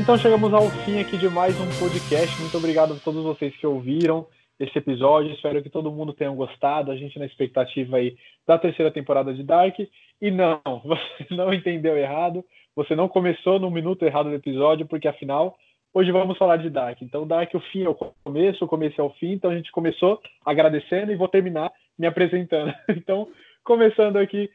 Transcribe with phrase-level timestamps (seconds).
[0.00, 2.40] Então chegamos ao fim aqui de mais um podcast.
[2.40, 4.26] Muito obrigado a todos vocês que ouviram
[4.58, 5.34] esse episódio.
[5.34, 6.90] Espero que todo mundo tenha gostado.
[6.90, 8.16] A gente na expectativa aí
[8.46, 9.78] da terceira temporada de Dark.
[9.78, 12.42] E não, você não entendeu errado.
[12.74, 15.54] Você não começou no minuto errado do episódio, porque afinal,
[15.92, 17.02] hoje vamos falar de Dark.
[17.02, 19.32] Então, Dark, o fim é o começo, o começo é o fim.
[19.32, 22.72] Então, a gente começou agradecendo e vou terminar me apresentando.
[22.88, 23.28] Então,
[23.62, 24.48] começando aqui.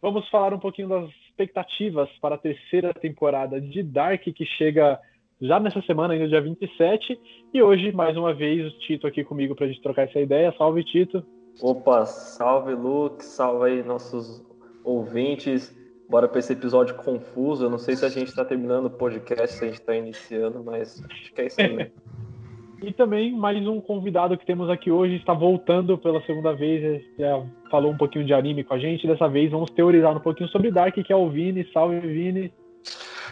[0.00, 4.98] Vamos falar um pouquinho das expectativas para a terceira temporada de Dark, que chega
[5.40, 7.18] já nessa semana, ainda dia 27.
[7.52, 10.54] E hoje, mais uma vez, o Tito aqui comigo para a gente trocar essa ideia.
[10.56, 11.24] Salve, Tito.
[11.60, 13.24] Opa, salve, Luke.
[13.24, 14.44] Salve aí nossos
[14.84, 15.76] ouvintes.
[16.08, 17.64] Bora para esse episódio confuso.
[17.64, 20.62] Eu não sei se a gente está terminando o podcast, se a gente está iniciando,
[20.62, 21.92] mas acho que é isso aí.
[22.82, 27.02] e também mais um convidado que temos aqui hoje está voltando pela segunda vez.
[27.18, 29.06] Já falou um pouquinho de anime com a gente.
[29.06, 31.68] Dessa vez vamos teorizar um pouquinho sobre Dark, que é o Vini.
[31.72, 32.52] Salve, Vini.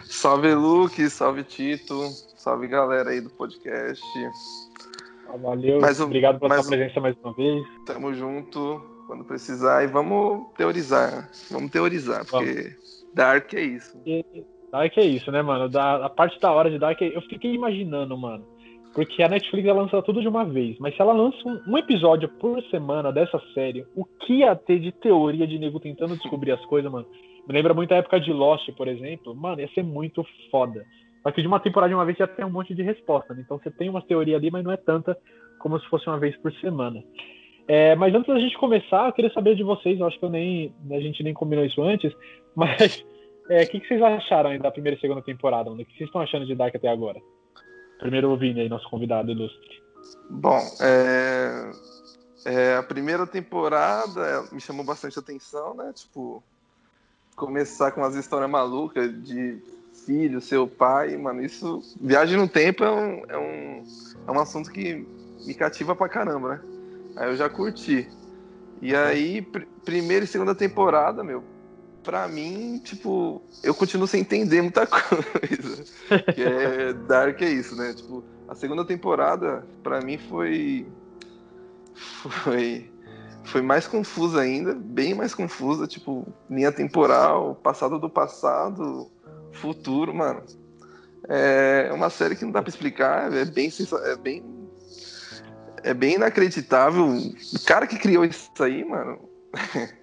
[0.04, 1.08] Salve, Luke.
[1.10, 1.94] Salve, Tito.
[2.36, 4.02] Salve, galera aí do podcast.
[5.28, 5.80] Ah, valeu.
[5.80, 7.64] Mais um, Obrigado pela sua presença mais uma vez.
[7.86, 11.30] Tamo junto quando precisar e vamos teorizar.
[11.50, 13.06] Vamos teorizar, porque vamos.
[13.14, 13.98] Dark é isso.
[14.70, 15.68] Dark é isso, né, mano?
[15.68, 18.51] Da, a parte da hora de Dark, eu fiquei imaginando, mano.
[18.94, 21.78] Porque a Netflix ela lança tudo de uma vez, mas se ela lança um, um,
[21.78, 26.52] episódio por semana dessa série, o que ia ter de teoria de nego tentando descobrir
[26.52, 27.06] as coisas, mano?
[27.48, 29.34] Me lembra muito a época de Lost, por exemplo.
[29.34, 30.84] Mano, ia ser muito foda.
[31.22, 33.42] Só que de uma temporada de uma vez já tem um monte de resposta, né?
[33.44, 35.16] Então você tem uma teoria ali, mas não é tanta
[35.58, 37.02] como se fosse uma vez por semana.
[37.66, 40.30] É, mas antes da gente começar, eu queria saber de vocês, eu acho que eu
[40.30, 42.12] nem, a gente nem combinou isso antes,
[42.54, 43.04] mas
[43.48, 45.70] é, o é, que, que, vocês acharam da primeira e segunda temporada?
[45.70, 47.20] O que vocês estão achando de Dark até agora?
[48.02, 49.80] Primeiro Vini aí, nosso convidado ilustre.
[50.28, 51.70] Bom, é,
[52.44, 55.92] é, a primeira temporada me chamou bastante atenção, né?
[55.94, 56.42] Tipo,
[57.36, 59.62] começar com umas histórias malucas de
[60.04, 61.80] filho, seu pai, mano, isso.
[62.00, 63.84] Viagem no tempo é um, é um,
[64.26, 65.06] é um assunto que
[65.46, 66.60] me cativa pra caramba, né?
[67.14, 68.08] Aí eu já curti.
[68.80, 71.44] E aí, pr primeira e segunda temporada, meu,
[72.02, 75.84] pra mim, tipo, eu continuo sem entender muita coisa.
[76.34, 77.94] que é Dark é isso, né?
[77.94, 80.86] Tipo, a segunda temporada, pra mim, foi.
[81.94, 82.90] Foi.
[83.44, 89.10] Foi mais confusa ainda, bem mais confusa, tipo, linha temporal, passado do passado,
[89.52, 90.42] futuro, mano.
[91.28, 93.68] É uma série que não dá pra explicar, é bem,
[94.04, 94.44] é bem
[95.82, 97.06] é bem inacreditável.
[97.06, 99.18] O cara que criou isso aí, mano.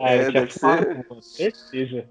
[0.00, 1.04] Ah, é, deve ser.
[1.04, 2.08] Com certeza.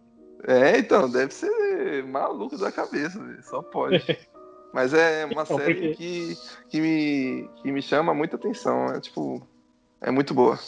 [0.48, 4.04] É, então, deve ser maluco da cabeça, só pode.
[4.74, 5.96] Mas é uma então, série porque...
[5.96, 6.38] que,
[6.70, 8.88] que, me, que me chama muita atenção.
[8.88, 9.42] É tipo.
[10.02, 10.60] É muito boa.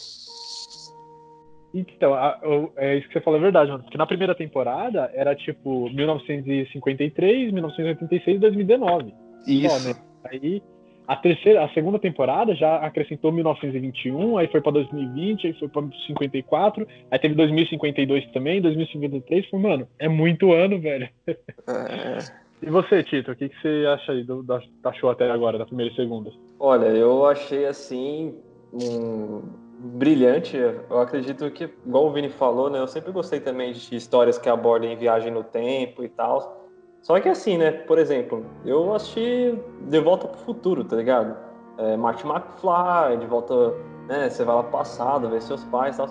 [1.74, 2.40] Então, a,
[2.78, 3.84] é isso que você falou é verdade, mano.
[3.84, 9.14] Porque na primeira temporada era tipo 1953, 1986 2019.
[9.46, 9.80] Isso.
[9.80, 9.96] Só, né?
[10.24, 10.64] Aí
[11.10, 15.82] a terceira, a segunda temporada já acrescentou 1921, aí foi para 2020, aí foi para
[16.06, 21.10] 54, aí teve 2052 também, 2053, foi, mano, é muito ano, velho.
[21.28, 22.40] É.
[22.62, 25.58] E você, Tito, o que, que você acha aí do, da, da show até agora,
[25.58, 26.30] da primeira e segunda?
[26.60, 28.36] Olha, eu achei assim
[28.74, 29.42] um,
[29.80, 30.58] brilhante.
[30.58, 32.78] Eu acredito que, igual o Vini falou, né?
[32.78, 36.69] Eu sempre gostei também de histórias que abordem viagem no tempo e tal.
[37.02, 37.72] Só que assim, né?
[37.72, 41.36] Por exemplo, eu assisti De Volta pro Futuro, tá ligado?
[41.78, 43.74] É, Marty McFly, de volta,
[44.08, 44.30] né?
[44.30, 46.10] Você vai lá pro passado, ver seus pais e tal.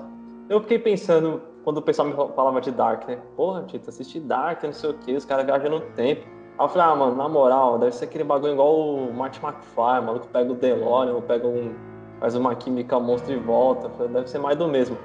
[0.48, 3.18] Eu fiquei pensando, quando o pessoal me falava de Dark, né?
[3.36, 6.22] Porra, Tito, assisti Dark, não sei o que, os caras viajam no tempo.
[6.58, 10.00] Aí eu falei, ah, mano, na moral, deve ser aquele bagulho igual o Marty McFly,
[10.00, 11.74] o maluco pega o DeLorean, ou pega um.
[12.18, 13.90] faz uma química monstro e volta.
[13.90, 14.96] Falei, deve ser mais do mesmo.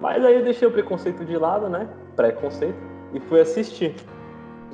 [0.00, 1.88] Mas aí eu deixei o preconceito de lado, né?
[2.16, 2.76] Preconceito,
[3.14, 3.94] e fui assistir.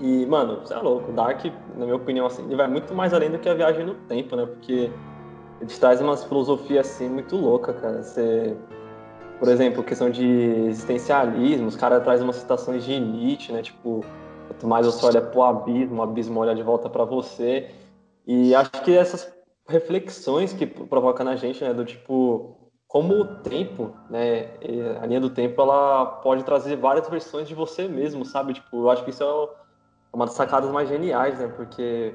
[0.01, 1.11] E, mano, você é louco.
[1.13, 1.45] Dark,
[1.77, 4.37] na minha opinião, assim, ele vai muito mais além do que a viagem no tempo,
[4.37, 4.47] né?
[4.47, 4.91] Porque
[5.61, 8.03] ele traz umas filosofias, assim, muito louca, cara.
[8.03, 8.57] Você,
[9.39, 13.63] por exemplo, questão de existencialismo, os caras trazem umas citações de Nietzsche, né?
[13.63, 14.05] Tipo,
[14.47, 17.71] quanto mais você olha pro abismo, o abismo olha de volta para você.
[18.27, 19.33] E acho que essas
[19.69, 21.75] reflexões que provoca na gente, né?
[21.75, 22.57] Do tipo,
[22.87, 24.51] como o tempo, né?
[25.03, 28.55] A linha do tempo, ela pode trazer várias versões de você mesmo, sabe?
[28.55, 29.27] Tipo, eu acho que isso é
[30.13, 31.49] uma das sacadas mais geniais, né?
[31.49, 32.15] Porque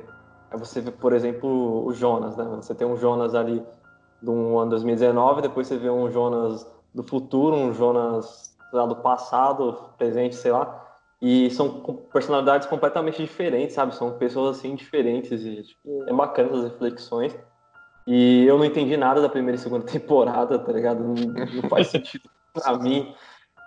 [0.52, 2.44] é você vê, por exemplo, o Jonas, né?
[2.56, 3.64] Você tem um Jonas ali
[4.22, 9.90] do ano 2019, depois você vê um Jonas do futuro, um Jonas lá, do passado,
[9.98, 10.82] presente, sei lá.
[11.22, 11.82] E são
[12.12, 13.96] personalidades completamente diferentes, sabe?
[13.96, 17.36] São pessoas assim diferentes e tipo, é bacana essas reflexões.
[18.06, 21.02] E eu não entendi nada da primeira e segunda temporada, tá ligado?
[21.04, 23.14] Não, não faz sentido pra mim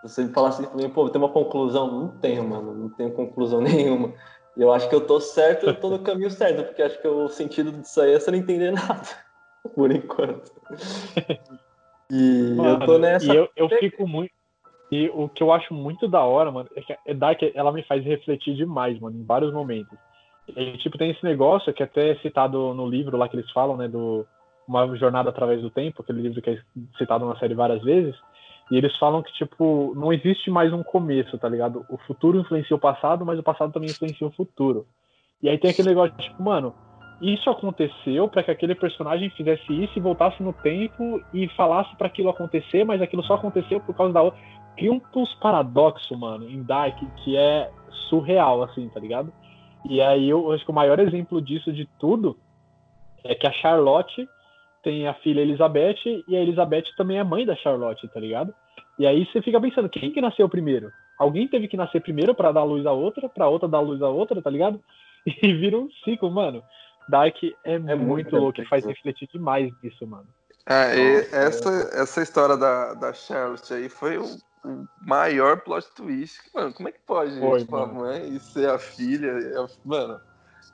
[0.08, 1.90] você me falasse assim pra mim, pô, tem uma conclusão?
[1.90, 4.12] Não tenho, mano, não tenho conclusão nenhuma.
[4.56, 7.08] E eu acho que eu tô certo, eu tô no caminho certo, porque acho que
[7.08, 9.06] o sentido disso aí é você não entender nada,
[9.74, 10.50] por enquanto.
[12.10, 13.32] E mano, eu tô nessa.
[13.32, 14.30] E eu, eu fico muito.
[14.90, 17.82] E o que eu acho muito da hora, mano, é que é Dark ela me
[17.82, 19.98] faz refletir demais, mano, em vários momentos.
[20.48, 23.50] E, tipo, tem esse negócio que é até é citado no livro lá que eles
[23.50, 24.24] falam, né, do
[24.66, 26.62] Uma Jornada Através do Tempo, aquele livro que é
[26.96, 28.14] citado na série várias vezes,
[28.70, 31.84] e eles falam que, tipo, não existe mais um começo, tá ligado?
[31.88, 34.86] O futuro influencia o passado, mas o passado também influencia o futuro.
[35.42, 36.74] E aí tem aquele negócio, tipo, mano,
[37.20, 42.08] isso aconteceu para que aquele personagem fizesse isso e voltasse no tempo e falasse para
[42.08, 44.40] aquilo acontecer, mas aquilo só aconteceu por causa da outra.
[44.76, 47.70] Cria uns paradoxos, mano, em Dark que é
[48.08, 49.32] surreal, assim, tá ligado?
[49.88, 52.36] E aí eu acho que o maior exemplo disso de tudo
[53.24, 54.28] é que a Charlotte
[54.86, 55.98] tem a filha Elizabeth
[56.28, 58.54] e a Elizabeth também é mãe da Charlotte, tá ligado?
[58.96, 60.92] E aí você fica pensando, quem que nasceu primeiro?
[61.18, 64.08] Alguém teve que nascer primeiro para dar luz a outra, para outra dar luz a
[64.08, 64.80] outra, tá ligado?
[65.42, 66.62] E vira um ciclo, mano.
[67.08, 70.28] Dark é, é muito, muito louco, faz refletir demais disso, mano.
[70.64, 70.84] Ah,
[71.32, 74.24] essa, essa história da, da Charlotte aí foi o,
[74.64, 76.38] o maior plot twist.
[76.54, 79.32] Mano, como é que pode foi, tipo, a mãe ser a filha?
[79.32, 80.20] É, mano,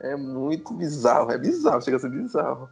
[0.02, 2.68] é muito bizarro, é bizarro, chega a ser bizarro.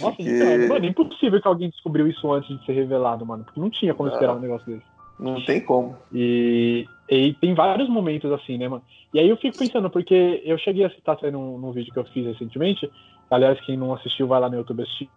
[0.00, 0.22] Nossa, porque...
[0.22, 3.44] então, mano, é impossível que alguém descobriu isso antes de ser revelado, mano.
[3.44, 4.86] Porque não tinha como esperar ah, um negócio desse.
[5.18, 5.96] Não tem como.
[6.12, 8.82] E, e tem vários momentos assim, né, mano?
[9.12, 11.98] E aí eu fico pensando, porque eu cheguei a citar até num, num vídeo que
[11.98, 12.90] eu fiz recentemente.
[13.30, 15.08] Aliás, quem não assistiu, vai lá no YouTube assistir,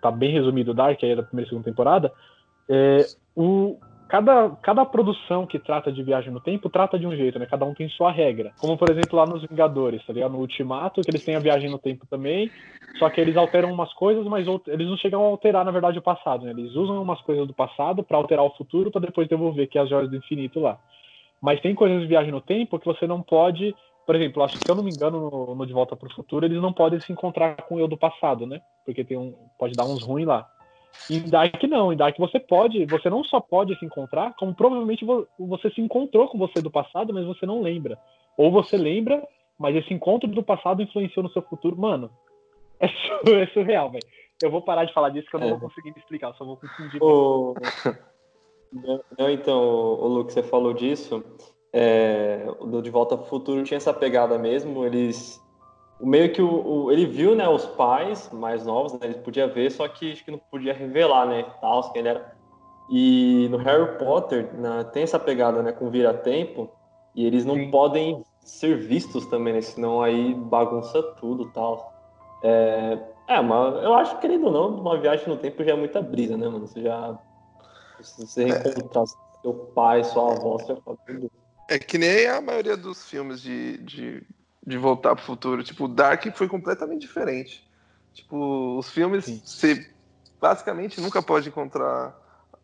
[0.00, 2.12] tá bem resumido o Dark, aí é da primeira e segunda temporada.
[2.68, 3.78] É, o,
[4.10, 7.46] cada, cada produção que trata de viagem no tempo trata de um jeito, né?
[7.46, 8.52] Cada um tem sua regra.
[8.58, 10.32] Como, por exemplo, lá nos Vingadores, tá ligado?
[10.32, 12.50] No Ultimato, que eles têm a viagem no tempo também,
[12.98, 16.02] só que eles alteram umas coisas, mas eles não chegam a alterar, na verdade, o
[16.02, 16.50] passado, né?
[16.50, 19.82] Eles usam umas coisas do passado para alterar o futuro, para depois devolver, que é
[19.82, 20.76] as joias do infinito lá.
[21.40, 23.74] Mas tem coisas de viagem no tempo que você não pode.
[24.04, 26.12] Por exemplo, acho que se eu não me engano, no, no De Volta para o
[26.12, 28.60] Futuro, eles não podem se encontrar com o eu do passado, né?
[28.84, 30.48] Porque tem um, pode dar uns ruins lá.
[31.10, 35.04] Em Dark não, em Dark você pode, você não só pode se encontrar, como provavelmente
[35.38, 37.98] você se encontrou com você do passado, mas você não lembra.
[38.36, 39.26] Ou você lembra,
[39.58, 41.76] mas esse encontro do passado influenciou no seu futuro.
[41.76, 42.10] Mano,
[42.78, 42.86] é,
[43.42, 44.06] é surreal, velho.
[44.42, 45.50] Eu vou parar de falar disso que eu não é.
[45.50, 47.02] vou conseguir me explicar, só vou confundir.
[47.02, 47.54] O...
[49.18, 51.22] Não, então, o Luke, você falou disso.
[51.72, 54.84] É, o De Volta ao Futuro tinha essa pegada mesmo.
[54.84, 55.39] Eles
[56.00, 59.70] meio que o, o, ele viu, né, os pais mais novos, né, ele podia ver,
[59.70, 62.34] só que acho que não podia revelar, né, tal, quem ele era.
[62.88, 66.70] E no Harry Potter né, tem essa pegada, né, com vira-tempo,
[67.14, 67.70] e eles não Sim.
[67.70, 71.92] podem ser vistos também, né, senão aí bagunça tudo, tal.
[72.42, 72.98] É,
[73.28, 76.00] é, mas eu acho que, querendo ou não, uma viagem no tempo já é muita
[76.00, 77.18] brisa, né, mano, você já...
[78.00, 78.46] Se você é.
[78.46, 79.04] reencontrar
[79.42, 81.30] seu pai, sua avó, você já fala tudo.
[81.68, 84.26] É que nem a maioria dos filmes de, de
[84.66, 85.64] de voltar pro futuro.
[85.64, 87.66] Tipo, Dark foi completamente diferente.
[88.12, 89.42] Tipo, os filmes, Sim.
[89.44, 89.90] você
[90.40, 92.16] basicamente nunca pode encontrar,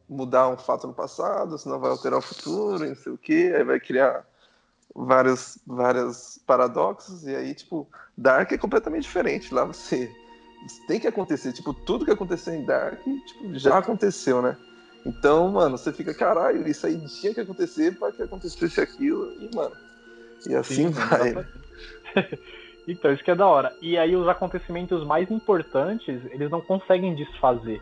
[0.08, 3.64] mudar um fato no passado, senão vai alterar o futuro, não sei o que, aí
[3.64, 4.24] vai criar
[4.94, 9.52] vários, vários paradoxos, e aí, tipo, Dark é completamente diferente.
[9.52, 10.10] Lá você
[10.88, 14.56] tem que acontecer, tipo, tudo que aconteceu em Dark, tipo, já aconteceu, né?
[15.04, 19.54] Então, mano, você fica, caralho, isso aí tinha que acontecer para que acontecesse aquilo, e,
[19.54, 19.76] mano,
[20.46, 21.46] e assim Sim, vai.
[22.88, 23.72] então, isso que é da hora.
[23.80, 27.80] E aí os acontecimentos mais importantes, eles não conseguem desfazer.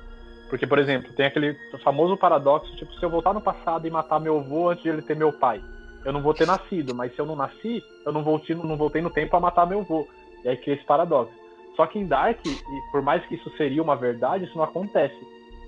[0.48, 4.20] Porque, por exemplo, tem aquele famoso paradoxo, tipo, se eu voltar no passado e matar
[4.20, 5.60] meu avô antes de ele ter meu pai,
[6.04, 9.00] eu não vou ter nascido, mas se eu não nasci, eu não voltei, não voltei
[9.00, 10.06] no tempo a matar meu avô.
[10.44, 11.32] E aí cria esse paradoxo.
[11.74, 12.38] Só que em Dark,
[12.92, 15.16] por mais que isso seria uma verdade, isso não acontece.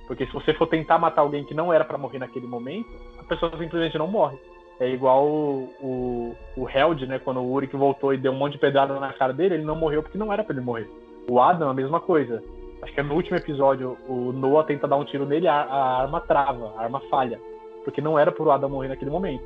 [0.07, 2.89] Porque se você for tentar matar alguém que não era para morrer naquele momento,
[3.19, 4.39] a pessoa simplesmente não morre.
[4.79, 7.19] É igual o, o, o Held, né?
[7.19, 9.77] Quando o Uric voltou e deu um monte de pedrada na cara dele, ele não
[9.77, 10.91] morreu porque não era para ele morrer.
[11.31, 12.43] O Adam, a mesma coisa.
[12.83, 16.03] Acho que é no último episódio, o Noah tenta dar um tiro nele, a, a
[16.03, 17.41] arma trava, a arma falha.
[17.85, 19.45] Porque não era pro Adam morrer naquele momento.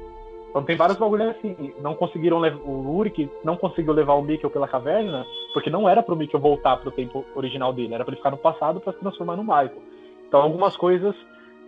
[0.50, 1.72] Então tem vários bagulhos assim.
[1.80, 2.38] Não conseguiram.
[2.64, 6.76] O Uric não conseguiu levar o Mikkel pela caverna, porque não era pro Mikkel voltar
[6.78, 9.80] pro tempo original dele, era para ele ficar no passado para se transformar no Michael.
[10.26, 11.14] Então algumas coisas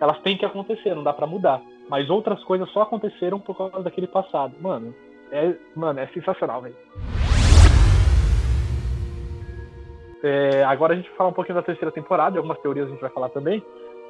[0.01, 1.63] elas têm que acontecer, não dá para mudar.
[1.89, 4.55] Mas outras coisas só aconteceram por causa daquele passado.
[4.61, 4.95] Mano,
[5.31, 6.77] é, mano, é sensacional, velho.
[10.23, 13.01] É, agora a gente vai falar um pouquinho da terceira temporada, algumas teorias a gente
[13.01, 13.63] vai falar também.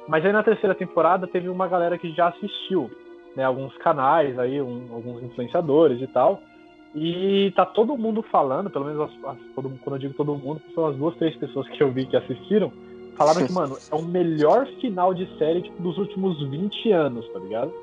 [0.07, 2.91] Mas aí na terceira temporada teve uma galera que já assistiu,
[3.35, 3.43] né?
[3.43, 6.41] Alguns canais aí, um, alguns influenciadores e tal.
[6.93, 10.61] E tá todo mundo falando, pelo menos as, as, todo, quando eu digo todo mundo,
[10.75, 12.71] são as duas, três pessoas que eu vi que assistiram,
[13.17, 17.39] Falaram que, mano, é o melhor final de série tipo, dos últimos 20 anos, tá
[17.39, 17.73] ligado?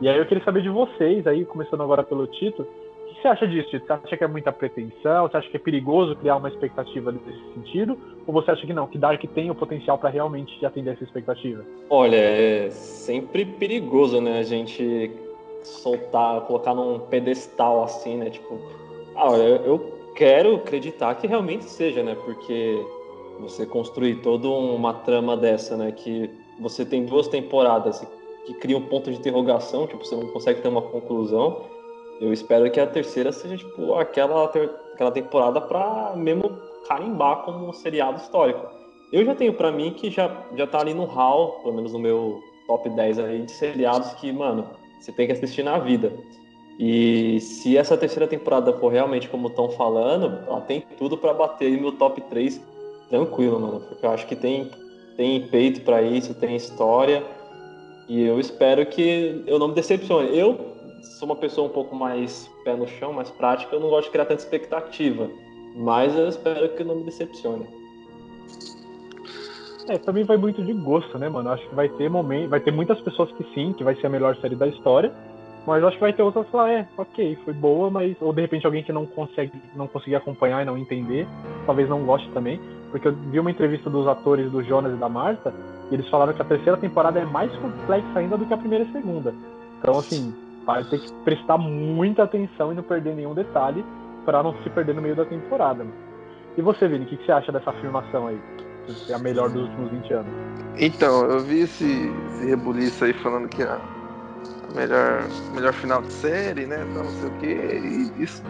[0.00, 3.28] E aí eu queria saber de vocês, aí começando agora pelo Tito, o que você
[3.28, 3.84] acha disso, Tito?
[3.86, 5.28] Você acha que é muita pretensão?
[5.28, 7.98] Você acha que é perigoso criar uma expectativa nesse sentido?
[8.24, 11.64] Ou você acha que não, que Dark tem o potencial para realmente atender essa expectativa?
[11.90, 15.10] Olha, é sempre perigoso, né, a gente
[15.64, 18.60] soltar, colocar num pedestal assim, né, tipo,
[19.16, 22.86] ah, eu quero acreditar que realmente seja, né, porque
[23.40, 28.04] você construir toda uma trama dessa, né, que você tem duas temporadas
[28.46, 31.66] que cria um ponto de interrogação, tipo, você não consegue ter uma conclusão.
[32.20, 36.56] Eu espero que a terceira seja, tipo, aquela, aquela temporada para mesmo
[36.88, 38.66] carimbar como um seriado histórico.
[39.12, 41.98] Eu já tenho para mim que já, já tá ali no hall, pelo menos no
[41.98, 44.66] meu top 10 aí, de seriados que, mano,
[44.98, 46.12] você tem que assistir na vida.
[46.78, 51.70] E se essa terceira temporada for realmente como estão falando, ela tem tudo para bater
[51.72, 52.60] no meu top 3
[53.08, 53.80] tranquilo, mano.
[53.80, 54.70] Porque eu acho que tem,
[55.16, 57.22] tem peito para isso, tem história.
[58.08, 60.36] E eu espero que eu não me decepcione.
[60.36, 64.06] Eu sou uma pessoa um pouco mais pé no chão, mais prática, eu não gosto
[64.06, 65.28] de criar tanta expectativa.
[65.74, 67.66] Mas eu espero que não me decepcione.
[69.88, 71.48] É, também vai muito de gosto, né, mano?
[71.50, 74.10] Acho que vai ter momento, vai ter muitas pessoas que sim, que vai ser a
[74.10, 75.12] melhor série da história.
[75.66, 78.16] Mas acho que vai ter outras que falar, é, ok, foi boa, mas.
[78.20, 81.26] Ou de repente alguém que não consegue não conseguir acompanhar e não entender,
[81.66, 82.60] talvez não goste também.
[82.90, 85.52] Porque eu vi uma entrevista dos atores do Jonas e da Marta,
[85.90, 88.84] e eles falaram que a terceira temporada é mais complexa ainda do que a primeira
[88.84, 89.34] e segunda.
[89.78, 90.34] Então, assim,
[90.64, 93.84] vai ter que prestar muita atenção e não perder nenhum detalhe
[94.24, 95.86] para não se perder no meio da temporada.
[96.56, 98.38] E você, Vini, o que, que você acha dessa afirmação aí?
[99.06, 100.32] Que é a melhor dos últimos 20 anos.
[100.78, 103.78] Então, eu vi esse, esse rebuliço aí falando que a
[104.74, 106.86] melhor, melhor final de série, né?
[106.88, 108.12] Então, não sei o quê.
[108.18, 108.42] E isso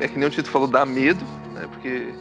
[0.00, 1.66] é que nem o Tito falou, dá medo, né?
[1.72, 2.12] Porque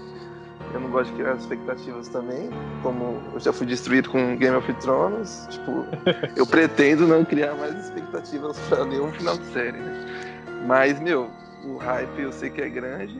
[0.73, 2.49] eu não gosto de criar expectativas também.
[2.81, 5.85] Como eu já fui destruído com Game of Thrones, tipo,
[6.35, 10.43] eu pretendo não criar mais expectativas para nenhum final de série, né?
[10.65, 11.29] Mas, meu,
[11.63, 13.19] o hype eu sei que é grande.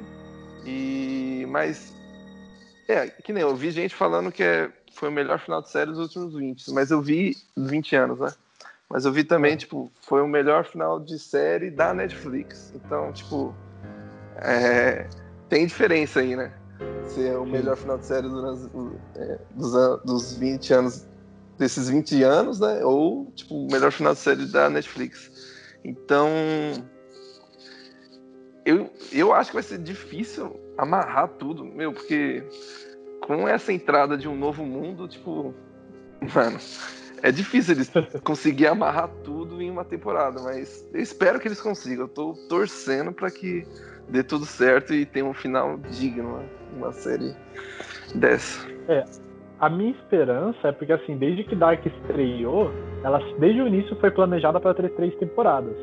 [0.65, 1.45] E.
[1.49, 1.93] Mas.
[2.87, 5.91] É, que nem eu vi gente falando que é, foi o melhor final de série
[5.91, 8.31] dos últimos 20, mas eu vi 20 anos, né?
[8.89, 9.57] Mas eu vi também, é.
[9.57, 12.71] tipo, foi o melhor final de série da Netflix.
[12.75, 13.53] Então, tipo,
[14.37, 15.07] é,
[15.49, 16.53] tem diferença aí, né?
[17.07, 18.69] ser o melhor final de série durante,
[19.15, 19.71] é, dos,
[20.03, 21.07] dos 20 anos,
[21.57, 22.83] desses 20 anos, né?
[22.83, 25.31] Ou, tipo, o melhor final de série da Netflix.
[25.83, 26.29] Então,
[28.65, 32.43] eu, eu acho que vai ser difícil amarrar tudo, meu, porque
[33.21, 35.53] com essa entrada de um novo mundo, tipo,
[36.33, 36.59] mano,
[37.25, 37.91] é difícil eles
[38.23, 42.03] conseguir amarrar tudo em uma temporada, mas eu espero que eles consigam.
[42.03, 43.65] Eu tô torcendo para que
[44.07, 46.37] dê tudo certo e tenha um final digno.
[46.37, 46.45] Né?
[46.75, 47.33] uma série
[48.13, 48.67] dessa.
[48.87, 49.03] É,
[49.59, 52.71] a minha esperança é porque, assim, desde que Dark estreou,
[53.03, 55.75] ela desde o início foi planejada para ter três temporadas.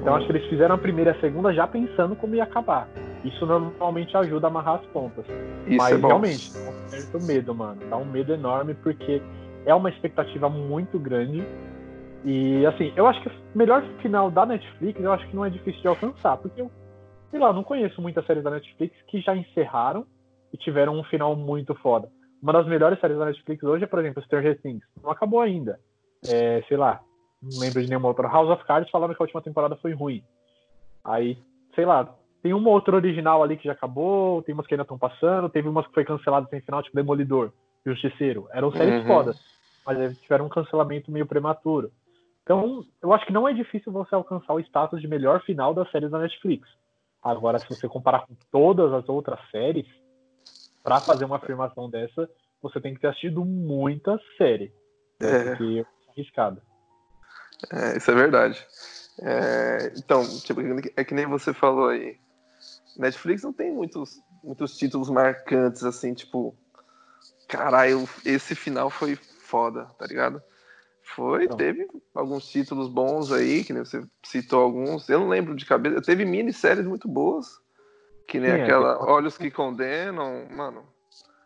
[0.00, 2.88] Então, acho que eles fizeram a primeira e a segunda já pensando como ia acabar.
[3.24, 5.24] Isso normalmente ajuda a amarrar as pontas.
[5.68, 7.80] Isso Mas, é realmente, dá um certo medo, mano.
[7.88, 9.22] Dá um medo enorme, porque
[9.64, 11.42] é uma expectativa muito grande.
[12.24, 15.50] E, assim, eu acho que o melhor final da Netflix, eu acho que não é
[15.50, 16.36] difícil de alcançar.
[16.36, 16.70] Porque eu,
[17.30, 20.06] sei lá, não conheço muitas séries da Netflix que já encerraram
[20.52, 22.08] e tiveram um final muito foda.
[22.42, 24.84] Uma das melhores séries da Netflix hoje é, por exemplo, Stranger Things.
[25.02, 25.78] Não acabou ainda.
[26.28, 27.00] É, sei lá,
[27.42, 28.28] não lembro de nenhuma outra.
[28.28, 30.22] House of Cards falaram que a última temporada foi ruim.
[31.04, 31.36] Aí,
[31.74, 34.98] sei lá, tem uma outra original ali que já acabou, tem umas que ainda estão
[34.98, 37.52] passando, teve umas que foi cancelada sem final, tipo Demolidor,
[37.84, 38.48] Justiceiro.
[38.52, 39.06] Eram séries uhum.
[39.06, 39.40] fodas,
[39.84, 41.90] mas tiveram um cancelamento meio prematuro.
[42.42, 45.90] Então, eu acho que não é difícil você alcançar o status de melhor final das
[45.90, 46.68] séries da Netflix.
[47.22, 49.86] Agora, se você comparar com todas as outras séries,
[50.82, 52.28] para fazer uma afirmação dessa,
[52.60, 54.72] você tem que ter assistido muita série.
[55.20, 55.50] É.
[55.50, 56.60] Porque é arriscado.
[57.72, 58.66] É, isso é verdade.
[59.20, 60.60] É, então, tipo,
[60.96, 62.18] é que nem você falou aí.
[62.96, 66.56] Netflix não tem muitos, muitos títulos marcantes, assim, tipo,
[67.52, 70.42] caralho, esse final foi foda, tá ligado?
[71.02, 71.58] Foi, então.
[71.58, 75.08] teve alguns títulos bons aí, que nem você citou alguns.
[75.10, 76.00] Eu não lembro de cabeça.
[76.00, 77.60] Teve minisséries muito boas.
[78.26, 80.86] Que nem Sim, é, aquela é, Olhos que Condenam, mano.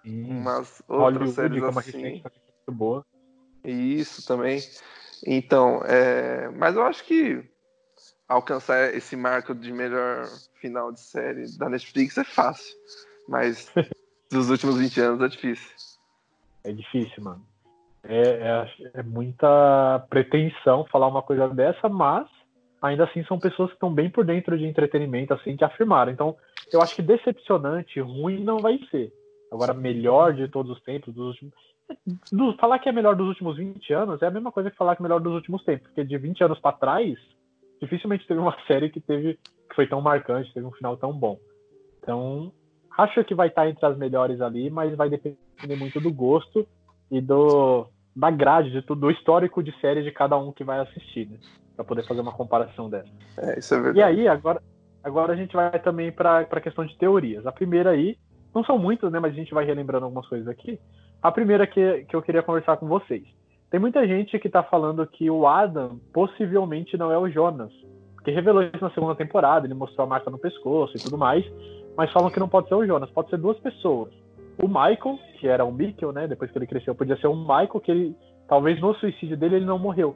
[0.05, 2.23] Umas outras séries assim.
[2.23, 3.05] muito boa.
[3.65, 4.61] Isso também.
[5.27, 6.49] Então, é...
[6.51, 7.43] mas eu acho que
[8.29, 10.29] alcançar esse marco de melhor
[10.61, 12.77] final de série da Netflix é fácil.
[13.27, 13.69] Mas
[14.31, 15.96] dos últimos 20 anos é difícil.
[16.67, 17.43] É difícil, mano.
[18.03, 22.27] É, é, é, muita pretensão falar uma coisa dessa, mas
[22.83, 26.11] ainda assim são pessoas que estão bem por dentro de entretenimento, assim, que afirmaram.
[26.13, 26.37] Então,
[26.73, 29.13] eu acho que decepcionante, ruim não vai ser.
[29.53, 31.55] Agora, melhor de todos os tempos, dos últimos.
[32.33, 34.97] Do, falar que é melhor dos últimos 20 anos é a mesma coisa que falar
[34.97, 37.17] que é melhor dos últimos tempos, porque de 20 anos para trás
[37.81, 39.35] dificilmente teve uma série que teve
[39.69, 41.39] que foi tão marcante, teve um final tão bom.
[42.03, 42.53] Então,
[42.97, 46.67] acho que vai estar entre as melhores ali, mas vai depender muito do gosto
[47.11, 50.81] e do da grade, de tudo, do histórico de série de cada um que vai
[50.81, 51.37] assistir, né?
[51.77, 53.11] Para poder fazer uma comparação dessa.
[53.37, 53.99] É, isso é verdade.
[53.99, 54.63] E aí, agora,
[55.05, 57.47] agora a gente vai também para a questão de teorias.
[57.47, 58.17] A primeira aí,
[58.55, 59.21] não são muitas, né?
[59.21, 60.81] Mas a gente vai relembrando algumas coisas aqui.
[61.23, 63.25] A primeira que, que eu queria conversar com vocês.
[63.71, 67.73] Tem muita gente que tá falando que o Adam possivelmente não é o Jonas.
[68.15, 71.45] Porque revelou isso na segunda temporada, ele mostrou a marca no pescoço e tudo mais.
[71.97, 74.13] Mas falam que não pode ser o Jonas, pode ser duas pessoas.
[74.63, 76.27] O Michael, que era o Mikkel, né?
[76.27, 78.17] Depois que ele cresceu, podia ser o Michael, que ele,
[78.49, 80.15] talvez no suicídio dele ele não morreu.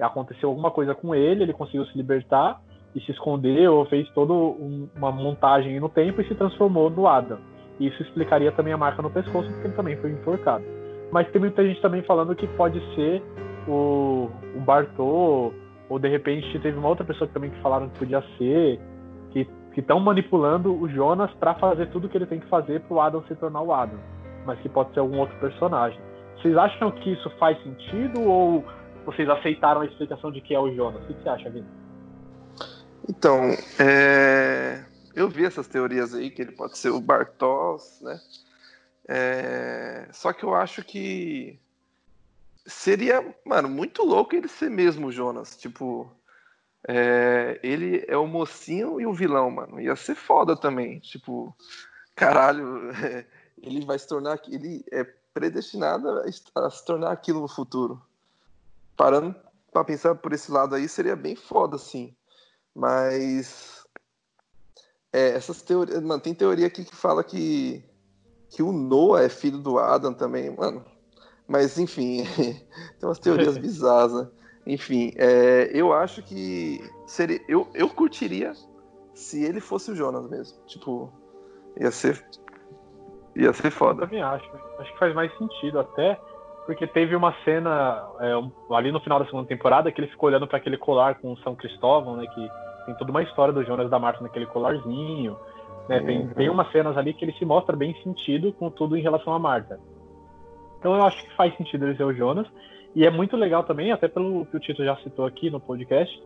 [0.00, 2.60] Aconteceu alguma coisa com ele, ele conseguiu se libertar
[2.94, 7.38] e se escondeu, fez toda um, uma montagem no tempo e se transformou no Adam.
[7.78, 10.64] Isso explicaria também a marca no pescoço, porque ele também foi enforcado.
[11.12, 13.22] Mas tem muita gente também falando que pode ser
[13.68, 15.52] o, o Bartô,
[15.88, 18.80] ou de repente teve uma outra pessoa que também que falaram que podia ser,
[19.72, 22.94] que estão manipulando o Jonas para fazer tudo o que ele tem que fazer para
[22.94, 23.98] o Adam se tornar o Adam,
[24.44, 26.00] mas que pode ser algum outro personagem.
[26.36, 28.64] Vocês acham que isso faz sentido ou
[29.04, 31.02] vocês aceitaram a explicação de que é o Jonas?
[31.04, 31.66] O que você acha, Vini?
[33.08, 34.84] Então, é...
[35.14, 38.20] eu vi essas teorias aí que ele pode ser o Bartos, né?
[39.08, 40.08] É...
[40.12, 41.58] Só que eu acho que
[42.66, 45.56] seria, mano, muito louco ele ser mesmo o Jonas.
[45.56, 46.10] Tipo,
[46.88, 49.80] é, ele é o mocinho e o vilão, mano.
[49.80, 50.98] Ia ser foda também.
[51.00, 51.54] Tipo,
[52.14, 53.26] caralho, é,
[53.62, 54.40] ele vai se tornar.
[54.48, 58.00] Ele é predestinado a, a se tornar aquilo no futuro.
[58.96, 59.34] Parando
[59.72, 62.14] pra pensar por esse lado aí, seria bem foda, assim.
[62.74, 63.84] Mas.
[65.12, 66.02] É, essas teorias.
[66.02, 67.84] Mano, tem teoria aqui que fala que.
[68.48, 70.84] Que o Noah é filho do Adam também, mano.
[71.46, 72.24] Mas, enfim,
[72.98, 74.28] tem umas teorias bizarras, né?
[74.70, 77.40] Enfim, é, eu acho que seria.
[77.48, 78.52] Eu, eu curtiria
[79.12, 80.64] se ele fosse o Jonas mesmo.
[80.66, 81.12] Tipo,
[81.76, 82.24] ia ser.
[83.34, 84.04] Ia ser foda.
[84.04, 84.48] Eu também acho.
[84.78, 86.14] Acho que faz mais sentido até.
[86.66, 88.32] Porque teve uma cena é,
[88.72, 91.56] ali no final da segunda temporada que ele ficou olhando para aquele colar com São
[91.56, 92.26] Cristóvão, né?
[92.32, 92.48] Que
[92.86, 95.36] tem toda uma história do Jonas da Marta naquele colarzinho.
[95.88, 96.28] Né, tem, uhum.
[96.28, 99.38] tem umas cenas ali que ele se mostra bem sentido com tudo em relação a
[99.40, 99.80] Marta.
[100.78, 102.46] Então eu acho que faz sentido ele ser o Jonas.
[102.94, 106.22] E é muito legal também, até pelo que o Tito já citou aqui no podcast,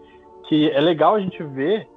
[0.48, 1.88] que é legal a gente ver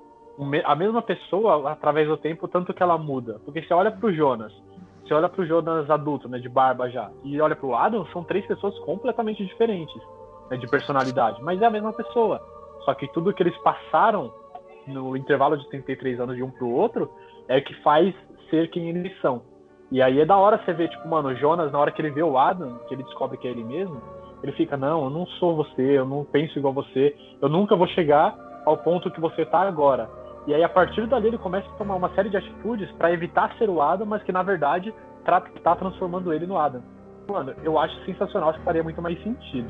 [0.66, 3.40] a mesma pessoa através do tempo, tanto que ela muda.
[3.46, 4.54] Porque você olha pro Jonas,
[5.04, 8.46] você olha pro Jonas adulto, né, de barba já, e olha pro Adam, são três
[8.46, 10.02] pessoas completamente diferentes,
[10.50, 12.42] né, de personalidade, mas é a mesma pessoa.
[12.84, 14.34] Só que tudo que eles passaram
[14.86, 17.10] no intervalo de 33 anos de um pro outro
[17.48, 18.14] é o que faz
[18.50, 19.42] ser quem eles são.
[19.92, 22.12] E aí é da hora você ver, tipo, mano, o Jonas, na hora que ele
[22.12, 24.02] vê o Adam, que ele descobre que é ele mesmo,
[24.44, 27.88] ele fica, não, eu não sou você, eu não penso igual você, eu nunca vou
[27.88, 30.10] chegar ao ponto que você está agora.
[30.46, 33.54] E aí, a partir dali, ele começa a tomar uma série de atitudes para evitar
[33.58, 36.82] ser o Adam, mas que na verdade está transformando ele no Adam.
[37.28, 39.68] Mano, eu acho sensacional, acho que faria muito mais sentido.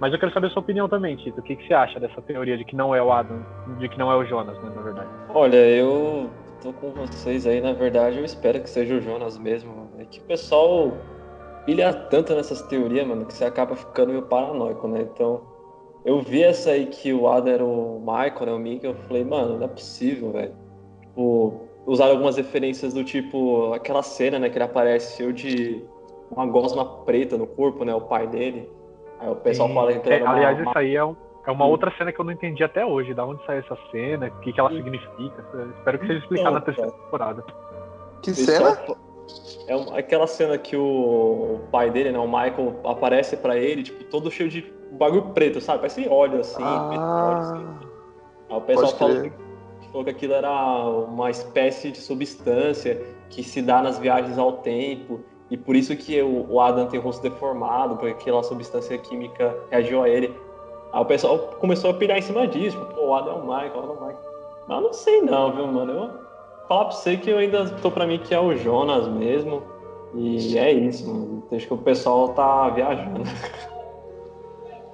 [0.00, 1.40] Mas eu quero saber a sua opinião também, Tito.
[1.40, 3.44] O que, que você acha dessa teoria de que não é o Adam,
[3.78, 5.08] de que não é o Jonas, né, na verdade?
[5.28, 6.30] Olha, eu
[6.62, 9.90] tô com vocês aí, na verdade, eu espero que seja o Jonas mesmo.
[9.98, 10.92] É que o pessoal
[11.68, 15.02] pilha tanto nessas teorias, mano, que você acaba ficando meio paranoico, né?
[15.02, 15.42] Então,
[16.02, 19.22] eu vi essa aí que o Adam era o Michael, né, o Mickey, eu falei,
[19.22, 20.54] mano, não é possível, velho.
[21.02, 25.84] Tipo, usaram algumas referências do tipo, aquela cena, né, que ele aparece cheio de
[26.30, 28.66] uma gosma preta no corpo, né, o pai dele.
[29.20, 29.74] Aí o pessoal Sim.
[29.74, 31.14] fala que é, Aliás, isso aí é, um,
[31.46, 34.28] é uma outra cena que eu não entendi até hoje, da onde saiu essa cena,
[34.28, 35.44] o que, que ela significa.
[35.76, 37.44] Espero que seja explicado então, na terceira temporada.
[38.22, 38.70] Que cena?
[38.70, 39.07] É
[39.94, 44.48] aquela cena que o pai dele, né, o Michael, aparece para ele, tipo, todo cheio
[44.48, 45.80] de bagulho preto, sabe?
[45.80, 47.66] Parece óleo assim, ah, assim.
[48.50, 49.32] Aí o pessoal falou que,
[49.88, 55.20] falou que aquilo era uma espécie de substância que se dá nas viagens ao tempo.
[55.50, 60.02] E por isso que o Adam tem o rosto deformado, porque aquela substância química reagiu
[60.02, 60.34] a ele.
[60.92, 63.42] Aí o pessoal começou a pirar em cima disso, tipo, pô, o Adam é o
[63.42, 64.28] Michael, o Adam é o Michael.
[64.66, 65.92] Mas eu não sei não, viu, mano?
[65.92, 66.27] Eu,
[66.68, 69.62] falar pra você que eu ainda tô pra mim que é o Jonas mesmo.
[70.14, 71.42] E é isso, mano.
[71.50, 73.22] Acho que o pessoal tá viajando.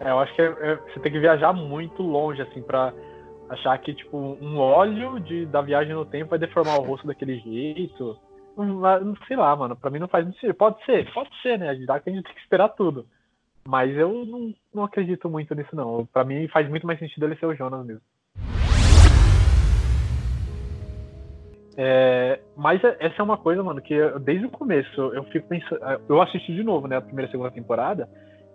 [0.01, 2.93] É, eu acho que é, é, você tem que viajar muito longe, assim, pra
[3.49, 7.39] achar que, tipo, um óleo de, da viagem no tempo vai deformar o rosto daquele
[7.39, 8.17] jeito.
[8.57, 9.77] Não, sei lá, mano.
[9.77, 10.55] Pra mim não faz muito sentido.
[10.55, 11.75] Pode ser, pode ser, né?
[11.87, 13.07] Dá que a gente tem que esperar tudo.
[13.67, 16.07] Mas eu não, não acredito muito nisso, não.
[16.07, 18.03] Pra mim faz muito mais sentido ele ser o Jonas mesmo.
[21.77, 25.49] É, mas é, essa é uma coisa, mano, que eu, desde o começo eu fico
[25.49, 25.81] pensando.
[26.09, 28.09] Eu assisti de novo, né, a primeira e segunda temporada,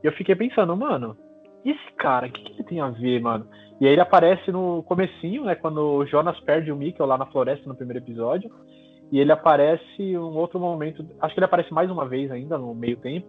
[0.04, 1.18] e eu fiquei pensando, mano,
[1.66, 3.46] esse cara, o que, que ele tem a ver, mano?
[3.80, 5.56] E aí ele aparece no comecinho, né?
[5.56, 8.50] Quando o Jonas perde o Mikkel lá na floresta no primeiro episódio.
[9.12, 11.06] E ele aparece um outro momento.
[11.20, 13.28] Acho que ele aparece mais uma vez ainda no meio tempo.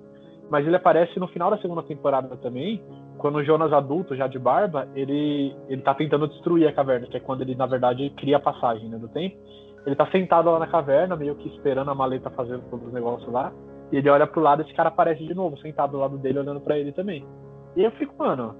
[0.50, 2.82] Mas ele aparece no final da segunda temporada também.
[3.18, 7.16] Quando o Jonas adulto, já de barba, ele, ele tá tentando destruir a caverna, que
[7.16, 9.36] é quando ele, na verdade, cria a passagem né, do tempo.
[9.86, 13.30] Ele tá sentado lá na caverna, meio que esperando a maleta fazendo todos os negócios
[13.32, 13.52] lá.
[13.90, 16.38] E ele olha pro lado e esse cara aparece de novo, sentado do lado dele,
[16.38, 17.26] olhando para ele também.
[17.74, 18.54] E eu fico, mano,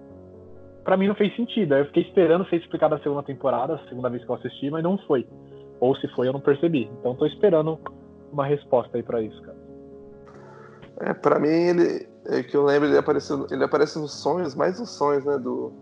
[0.85, 1.75] pra mim não fez sentido.
[1.75, 4.71] Aí eu fiquei esperando ser explicado a segunda temporada, a segunda vez que eu assisti,
[4.71, 5.27] mas não foi.
[5.79, 6.91] Ou se foi, eu não percebi.
[6.99, 7.79] Então tô esperando
[8.33, 9.59] uma resposta aí para isso, cara.
[11.01, 12.09] É, pra mim, ele.
[12.27, 13.47] É que eu lembro, ele apareceu.
[13.51, 15.39] Ele aparece nos sonhos, mais nos sonhos, né?
[15.39, 15.73] Do,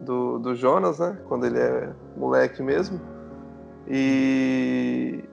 [0.00, 1.20] do, do Jonas, né?
[1.28, 2.98] Quando ele é moleque mesmo.
[3.88, 5.24] E.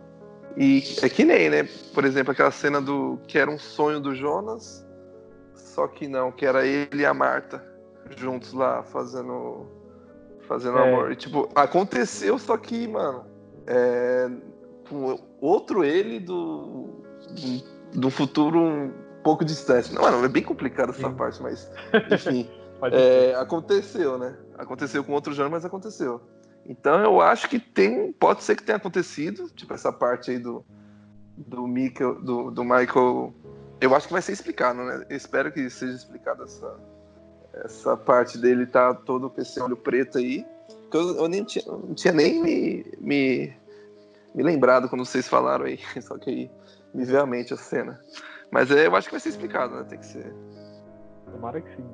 [0.55, 1.67] E é que nem, né?
[1.93, 4.85] Por exemplo, aquela cena do que era um sonho do Jonas,
[5.55, 7.73] só que não, que era ele e a Marta
[8.17, 9.65] juntos lá fazendo
[10.47, 10.93] fazendo é.
[10.93, 11.11] amor.
[11.11, 13.25] E, tipo, aconteceu, só que, mano,
[13.65, 14.29] é,
[14.89, 17.01] com outro ele do,
[17.93, 19.93] do futuro um pouco distante.
[19.93, 21.15] Não, mano, é bem complicado essa Sim.
[21.15, 21.71] parte, mas
[22.11, 22.49] enfim,
[22.91, 24.37] é, aconteceu, né?
[24.57, 26.21] Aconteceu com outro Jonas, mas aconteceu.
[26.65, 30.65] Então eu acho que tem, pode ser que tenha acontecido, tipo essa parte aí do
[31.35, 33.33] do Michael, do, do Michael,
[33.81, 35.05] eu acho que vai ser explicado, né?
[35.09, 36.79] Eu espero que seja explicado essa
[37.53, 40.45] essa parte dele tá todo com esse olho preto aí.
[40.89, 43.53] Que eu, eu nem tinha, não tinha nem me, me,
[44.33, 46.51] me lembrado quando vocês falaram aí, só que aí
[46.93, 47.99] me veio à mente a cena.
[48.51, 49.83] Mas é, eu acho que vai ser explicado, né?
[49.83, 50.33] Tem que ser.
[51.31, 51.85] Tomara que sim.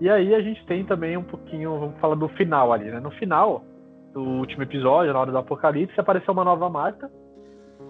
[0.00, 3.00] E aí a gente tem também um pouquinho, vamos falar do final ali, né?
[3.00, 3.64] No final
[4.12, 7.10] do último episódio, na hora do apocalipse, apareceu uma nova Marta,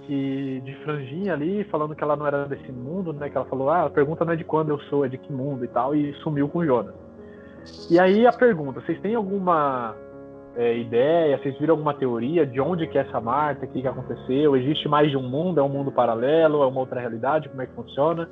[0.03, 3.29] que de franjinha ali, falando que ela não era desse mundo, né?
[3.29, 5.33] Que ela falou, ah, a pergunta não é de quando eu sou, é de que
[5.33, 6.95] mundo e tal, e sumiu com o Jonas.
[7.91, 9.97] E aí a pergunta, vocês têm alguma
[10.57, 13.89] é, ideia, vocês viram alguma teoria de onde que é essa Marta, o que, que
[13.89, 14.57] aconteceu?
[14.57, 15.59] Existe mais de um mundo?
[15.59, 16.63] É um mundo paralelo?
[16.63, 17.49] É uma outra realidade?
[17.49, 18.29] Como é que funciona?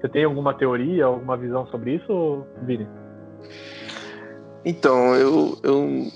[0.00, 2.86] Você tem alguma teoria, alguma visão sobre isso, Vini?
[4.64, 6.12] Então, eu, eu,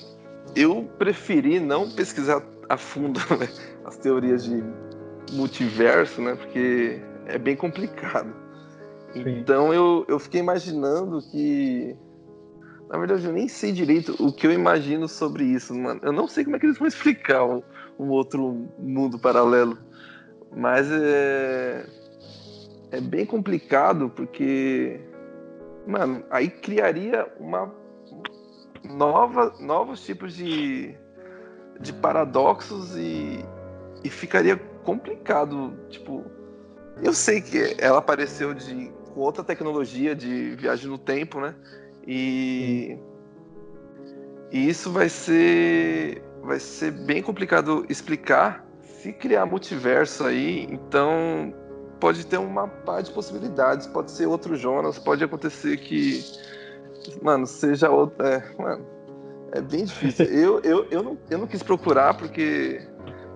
[0.55, 3.49] eu preferi não pesquisar a fundo né,
[3.85, 4.63] as teorias de
[5.33, 6.35] multiverso, né?
[6.35, 8.35] Porque é bem complicado.
[9.13, 9.39] Sim.
[9.39, 11.97] Então eu, eu fiquei imaginando que.
[12.89, 16.01] Na verdade, eu nem sei direito o que eu imagino sobre isso, mano.
[16.03, 17.63] Eu não sei como é que eles vão explicar um,
[17.99, 19.79] um outro mundo paralelo.
[20.55, 21.87] Mas é.
[22.91, 25.01] É bem complicado porque
[25.87, 27.73] mano, aí criaria uma
[28.85, 30.95] nova, novos tipos de,
[31.81, 33.45] de paradoxos e,
[34.05, 35.75] e ficaria complicado.
[35.89, 36.25] Tipo,
[37.03, 41.55] eu sei que ela apareceu de, com outra tecnologia de viagem no tempo, né?
[42.07, 42.99] E,
[44.51, 48.67] e isso vai ser, vai ser bem complicado explicar.
[48.83, 51.53] Se criar multiverso aí, então
[52.03, 53.87] pode ter uma par de possibilidades.
[53.87, 56.21] Pode ser outro Jonas, pode acontecer que,
[57.23, 58.27] mano, seja outro.
[58.27, 58.85] É, mano,
[59.53, 60.27] é bem difícil.
[60.35, 62.83] eu, eu, eu, não, eu não quis procurar porque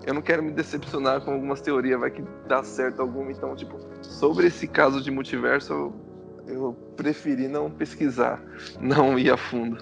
[0.05, 3.31] eu não quero me decepcionar com algumas teorias, vai que dá certo alguma.
[3.31, 5.95] Então, tipo, sobre esse caso de multiverso, eu,
[6.49, 8.43] eu preferi não pesquisar,
[8.81, 9.79] não ir a fundo.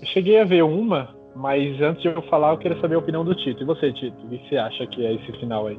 [0.00, 3.22] Eu cheguei a ver uma, mas antes de eu falar, eu queria saber a opinião
[3.22, 3.62] do Tito.
[3.62, 4.16] E você, Tito?
[4.24, 5.78] O que você acha que é esse final aí?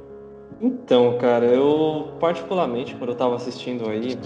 [0.63, 4.17] Então, cara, eu particularmente, quando eu tava assistindo aí,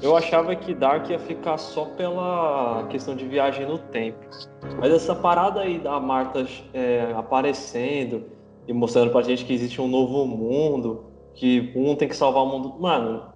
[0.00, 4.20] eu achava que Dark ia ficar só pela questão de viagem no tempo.
[4.78, 8.24] Mas essa parada aí da Marta é, aparecendo
[8.68, 12.46] e mostrando pra gente que existe um novo mundo, que um tem que salvar o
[12.46, 12.76] mundo.
[12.78, 13.32] Mano,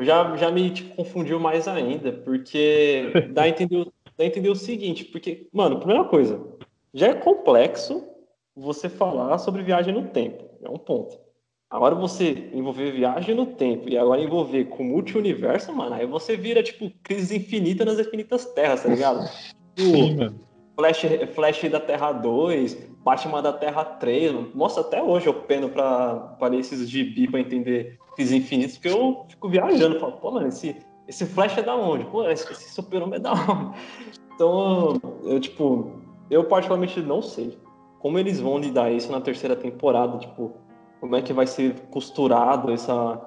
[0.00, 3.84] já, já me tipo, confundiu mais ainda, porque dá a, entender,
[4.18, 6.44] dá a entender o seguinte, porque, mano, primeira coisa,
[6.92, 8.04] já é complexo
[8.56, 11.25] você falar sobre viagem no tempo, é um ponto.
[11.68, 16.62] Agora você envolver viagem no tempo e agora envolver com multi-universo, mano, aí você vira,
[16.62, 19.28] tipo, crise infinita nas infinitas terras, tá ligado?
[19.76, 20.40] Sim, mano.
[20.76, 21.02] Flash,
[21.34, 24.54] Flash da Terra 2, Batman da Terra 3.
[24.54, 28.88] Mostra até hoje eu peno pra, pra ler esses gibi pra entender crise infinitas, porque
[28.88, 30.76] eu fico viajando, falo, pô, mano, esse,
[31.08, 32.04] esse Flash é da onde?
[32.04, 33.76] Pô, esse, esse super-homem é da onde?
[34.34, 35.92] Então, eu, tipo,
[36.30, 37.58] eu particularmente não sei
[37.98, 40.54] como eles vão lidar isso na terceira temporada, tipo,
[41.06, 43.20] como é que vai ser costurado essa.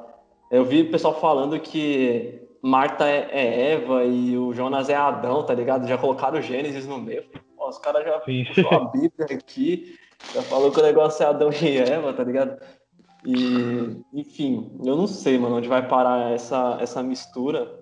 [0.52, 5.44] Eu vi o pessoal falando que Marta é, é Eva e o Jonas é Adão,
[5.44, 5.88] tá ligado?
[5.88, 7.24] Já colocaram o Gênesis no meio.
[7.56, 9.96] Pô, os caras já puxou a Bíblia aqui,
[10.34, 12.60] já falou que o negócio é Adão e Eva, tá ligado?
[13.26, 17.80] E, enfim, eu não sei, mano, onde vai parar essa, essa mistura,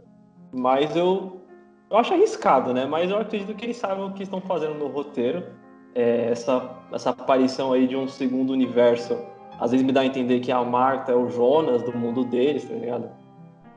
[0.51, 1.41] mas eu
[1.89, 2.85] Eu acho arriscado, né?
[2.85, 5.43] Mas eu acredito que eles sabem o que estão fazendo no roteiro.
[5.95, 9.17] É, essa, essa aparição aí de um segundo universo,
[9.59, 12.65] às vezes me dá a entender que a Marta é o Jonas do mundo deles,
[12.65, 13.09] tá ligado?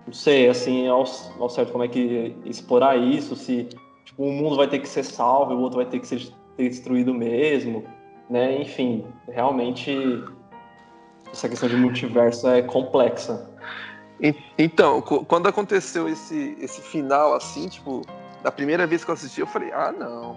[0.07, 1.05] Não sei, assim, ao,
[1.39, 3.69] ao certo como é que explorar isso, se
[4.05, 7.15] tipo, um mundo vai ter que ser salvo, o outro vai ter que ser destruído
[7.15, 7.85] mesmo,
[8.29, 8.61] né?
[8.61, 10.23] Enfim, realmente
[11.33, 13.49] essa questão de multiverso é complexa.
[14.59, 18.03] Então, quando aconteceu esse, esse final assim, tipo,
[18.43, 20.37] da primeira vez que eu assisti, eu falei, ah não.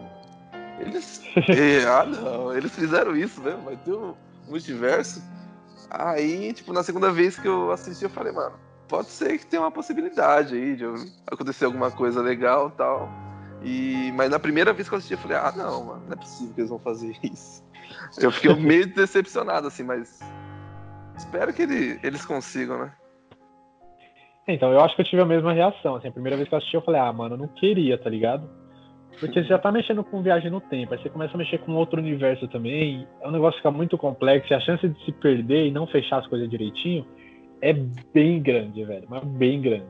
[0.79, 1.21] Eles.
[1.49, 3.57] é, ah não, eles fizeram isso, né?
[3.65, 4.13] Vai ter um
[4.47, 5.21] multiverso.
[5.89, 8.55] Aí, tipo, na segunda vez que eu assisti, eu falei, mano,
[8.87, 10.85] pode ser que tenha uma possibilidade aí de
[11.27, 13.09] acontecer alguma coisa legal e tal.
[13.63, 16.15] E, mas na primeira vez que eu assisti, eu falei, ah não, mano, não é
[16.15, 17.63] possível que eles vão fazer isso.
[18.19, 20.19] Eu fiquei meio decepcionado, assim, mas
[21.17, 22.91] espero que ele, eles consigam, né?
[24.47, 25.95] Então, eu acho que eu tive a mesma reação.
[25.95, 28.09] Assim, a primeira vez que eu assisti, eu falei, ah, mano, eu não queria, tá
[28.09, 28.49] ligado?
[29.19, 31.73] Porque você já tá mexendo com viagem no tempo, aí você começa a mexer com
[31.75, 35.11] outro universo também, é um negócio que fica muito complexo, e a chance de se
[35.11, 37.05] perder e não fechar as coisas direitinho
[37.61, 37.73] é
[38.13, 39.85] bem grande, velho, mas bem grande.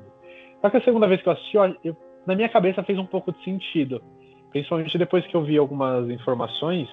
[0.61, 3.31] Só que a segunda vez que eu assisti, eu, na minha cabeça fez um pouco
[3.31, 4.01] de sentido.
[4.51, 6.87] Principalmente depois que eu vi algumas informações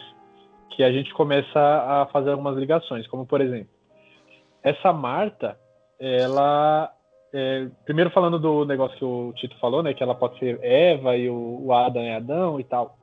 [0.70, 3.68] que a gente começa a fazer algumas ligações, como por exemplo,
[4.62, 5.58] essa Marta,
[5.98, 6.90] ela
[7.32, 9.94] é, primeiro falando do negócio que o Tito falou, né?
[9.94, 12.98] Que ela pode ser Eva e o, o Adam é Adão e tal.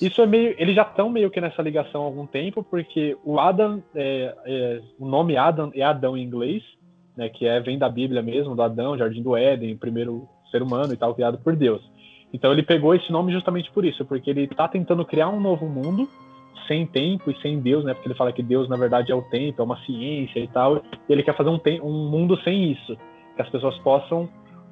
[0.00, 0.54] Isso é meio.
[0.58, 4.80] Eles já estão meio que nessa ligação há algum tempo, porque o Adam, é, é,
[4.98, 6.62] o nome Adam é Adão em inglês,
[7.16, 7.28] né?
[7.28, 10.96] Que é, vem da Bíblia mesmo, do Adão, Jardim do Éden, primeiro ser humano e
[10.96, 11.82] tal, criado por Deus.
[12.32, 15.66] Então ele pegou esse nome justamente por isso, porque ele está tentando criar um novo
[15.66, 16.08] mundo
[16.66, 17.92] sem tempo e sem Deus, né?
[17.92, 20.76] Porque ele fala que Deus na verdade é o tempo, é uma ciência e tal.
[20.76, 22.96] E ele quer fazer um, um mundo sem isso
[23.34, 24.28] que as pessoas possam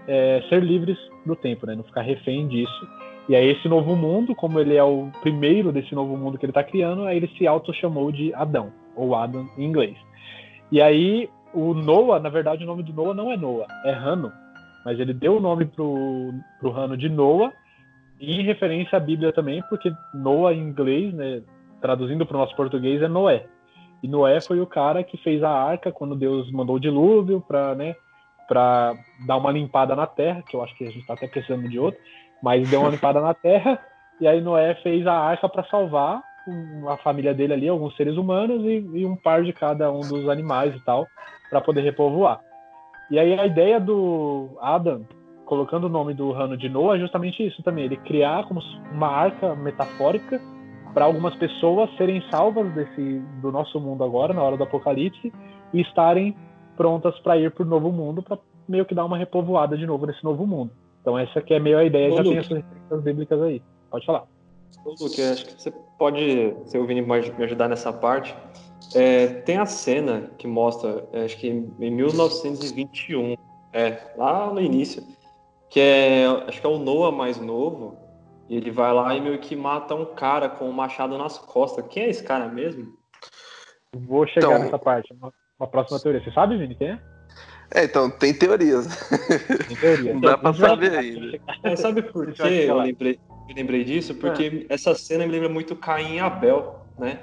[0.07, 1.75] é, ser livres do tempo, né?
[1.75, 2.89] Não ficar refém disso.
[3.29, 6.51] E aí esse novo mundo, como ele é o primeiro desse novo mundo que ele
[6.51, 9.97] está criando, aí ele se auto-chamou de Adão, ou Adam em inglês.
[10.73, 14.33] E aí o Noah, na verdade o nome do Noah não é Noah, é Rano.
[14.85, 17.53] Mas ele deu o nome pro, pro Rano de Noah,
[18.21, 21.43] em referência à Bíblia também, porque Noah em inglês, né,
[21.81, 23.47] traduzindo para o nosso português, é Noé.
[24.03, 27.75] E Noé foi o cara que fez a arca quando Deus mandou o dilúvio para
[27.75, 27.95] né,
[28.51, 31.69] para dar uma limpada na terra, que eu acho que a gente está até precisando
[31.69, 32.01] de outro,
[32.43, 33.79] mas deu uma limpada na terra,
[34.21, 36.21] e aí Noé fez a arca para salvar
[36.89, 40.29] a família dele ali, alguns seres humanos e, e um par de cada um dos
[40.29, 41.07] animais e tal,
[41.49, 42.41] para poder repovoar.
[43.09, 45.07] E aí a ideia do Adam,
[45.45, 48.61] colocando o nome do Rano de Noah, é justamente isso também, ele criar como
[48.93, 50.41] uma arca metafórica
[50.93, 55.33] para algumas pessoas serem salvas desse do nosso mundo agora, na hora do apocalipse,
[55.73, 56.37] e estarem
[56.81, 60.07] prontas para ir para o novo mundo, para meio que dar uma repovoada de novo
[60.07, 60.73] nesse novo mundo.
[61.03, 62.31] Então essa que é meio a ideia, Ô, já Luke.
[62.31, 63.63] tem essas referências bíblicas aí.
[63.91, 64.27] Pode falar.
[64.83, 68.35] Ô, Luke, acho que você pode, se o Vini pode me ajudar nessa parte.
[68.95, 73.37] É, tem a cena que mostra, é, acho que em 1921,
[73.75, 75.03] é, lá no início,
[75.69, 77.95] que é, acho que é o Noah mais novo,
[78.49, 81.85] e ele vai lá e meio que mata um cara com um machado nas costas.
[81.91, 82.95] Quem é esse cara mesmo?
[83.95, 85.13] Vou chegar então, nessa parte
[85.61, 86.23] uma próxima teoria.
[86.25, 86.99] Você sabe, Vini, quem é?
[87.73, 88.87] É, então, tem teorias.
[89.69, 90.15] Tem teoria.
[90.15, 91.39] Não dá pra saber ainda.
[91.63, 94.15] É, sabe por que eu lembrei, eu lembrei disso?
[94.15, 94.75] Porque é.
[94.75, 97.21] essa cena me lembra muito Caim e Abel, né?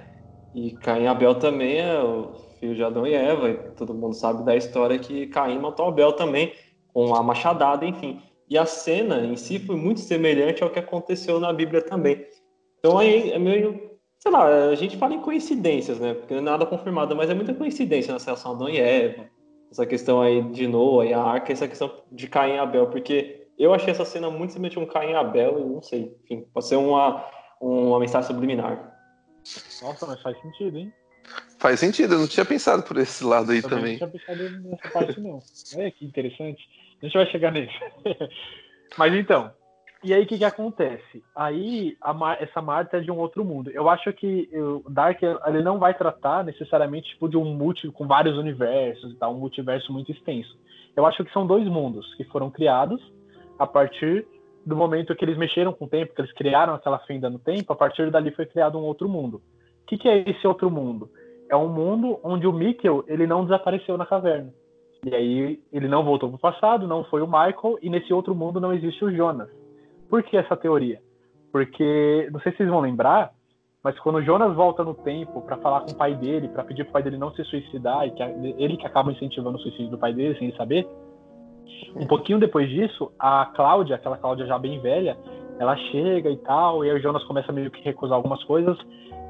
[0.55, 4.13] E Caim e Abel também é o filho de Adão e Eva, e todo mundo
[4.13, 6.53] sabe da história que Caim matou Abel também,
[6.93, 8.21] com a machadada, enfim.
[8.49, 12.25] E a cena em si foi muito semelhante ao que aconteceu na Bíblia também.
[12.79, 16.13] Então aí é meio sei lá, a gente fala em coincidências, né?
[16.13, 19.25] Porque não é nada confirmado, mas é muita coincidência nessa relação Adão e Eva,
[19.71, 23.47] essa questão aí de Noah e a Arca, essa questão de Caim e Abel, porque
[23.57, 26.45] eu achei essa cena muito semelhante a um Caim e Abel, e não sei, enfim,
[26.53, 27.25] pode ser uma,
[27.59, 28.93] uma mensagem subliminar.
[29.81, 30.93] Nossa, mas faz sentido, hein?
[31.59, 33.97] Faz sentido, eu não tinha pensado por esse lado aí também.
[33.97, 33.99] também.
[33.99, 35.39] Não tinha pensado nessa parte, não.
[35.75, 36.61] Olha que interessante.
[37.01, 37.73] A gente vai chegar nisso.
[38.97, 39.51] mas então,
[40.03, 41.23] e aí o que, que acontece?
[41.35, 43.71] Aí Mar essa Marta é de um outro mundo.
[43.71, 48.05] Eu acho que o Dark ele não vai tratar necessariamente tipo, de um multi com
[48.05, 50.55] vários universos tal, um multiverso muito extenso.
[50.95, 53.01] Eu acho que são dois mundos que foram criados
[53.57, 54.25] a partir
[54.65, 57.71] do momento que eles mexeram com o tempo, que eles criaram aquela fenda no tempo,
[57.71, 59.37] a partir dali foi criado um outro mundo.
[59.83, 61.09] O que, que é esse outro mundo?
[61.49, 64.53] É um mundo onde o Mikkel ele não desapareceu na caverna.
[65.05, 68.35] E aí ele não voltou para o passado, não foi o Michael, e nesse outro
[68.35, 69.49] mundo não existe o Jonas.
[70.09, 70.99] Por que essa teoria?
[71.51, 73.31] Porque, não sei se vocês vão lembrar,
[73.83, 76.93] mas quando Jonas volta no tempo para falar com o pai dele, para pedir pro
[76.93, 80.13] pai dele não se suicidar, e que ele que acaba incentivando o suicídio do pai
[80.13, 80.87] dele sem ele saber,
[81.95, 85.17] um pouquinho depois disso, a Cláudia, aquela Cláudia já bem velha,
[85.59, 88.77] ela chega e tal, e aí o Jonas começa meio que recusar algumas coisas,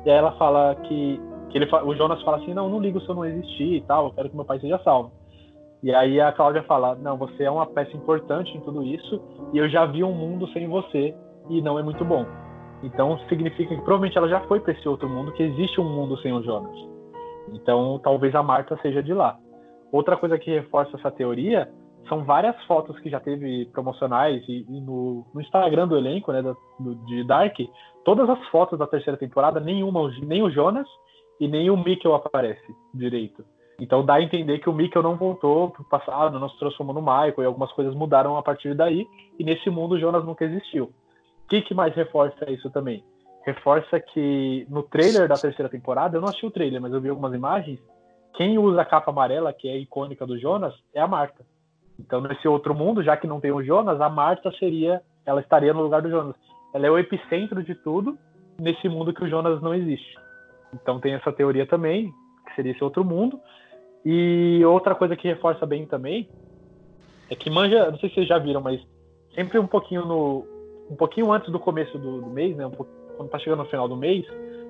[0.06, 3.10] e aí ela fala que, que ele, o Jonas fala assim, não, não ligo se
[3.10, 5.12] eu não existir e tal, eu quero que meu pai seja salvo.
[5.84, 9.22] E aí a Cláudia fala, não, você é uma peça importante em tudo isso,
[9.54, 11.16] e eu já vi um mundo sem você,
[11.50, 12.26] e não é muito bom.
[12.84, 16.18] Então significa que provavelmente ela já foi para esse outro mundo, que existe um mundo
[16.18, 16.76] sem o Jonas.
[17.54, 19.38] Então talvez a Marta seja de lá.
[19.92, 21.72] Outra coisa que reforça essa teoria
[22.08, 26.42] são várias fotos que já teve promocionais e, e no, no, Instagram do elenco, né,
[26.42, 27.58] do, de Dark,
[28.06, 30.88] todas as fotos da terceira temporada, nenhuma, nem o Jonas
[31.40, 32.64] e nem o Mikkel aparece
[32.94, 33.44] direito.
[33.80, 37.02] Então dá a entender que o Mikkel não voltou pro passado, não se transformou no
[37.02, 39.08] Michael e algumas coisas mudaram a partir daí.
[39.38, 40.86] E nesse mundo o Jonas nunca existiu.
[40.86, 43.04] O que, que mais reforça isso também?
[43.46, 47.10] Reforça que no trailer da terceira temporada, eu não assisti o trailer, mas eu vi
[47.10, 47.80] algumas imagens.
[48.36, 51.46] Quem usa a capa amarela, que é icônica do Jonas, é a Marta.
[52.00, 55.74] Então, nesse outro mundo, já que não tem o Jonas, a Marta seria, ela estaria
[55.74, 56.36] no lugar do Jonas.
[56.74, 58.18] Ela é o epicentro de tudo
[58.60, 60.18] nesse mundo que o Jonas não existe.
[60.74, 62.12] Então tem essa teoria também,
[62.48, 63.40] que seria esse outro mundo.
[64.06, 66.30] E outra coisa que reforça bem também
[67.30, 68.82] é que manja, não sei se vocês já viram, mas
[69.36, 70.46] sempre um pouquinho no
[70.90, 73.88] um pouquinho antes do começo do, do mês, né, um quando tá chegando no final
[73.88, 74.26] do mês,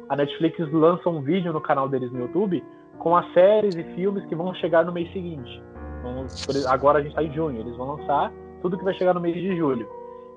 [0.09, 2.63] a Netflix lança um vídeo no canal deles no YouTube
[2.97, 5.61] com as séries e filmes que vão chegar no mês seguinte.
[5.99, 6.25] Então,
[6.67, 9.35] agora a gente está em junho, eles vão lançar tudo que vai chegar no mês
[9.35, 9.87] de julho.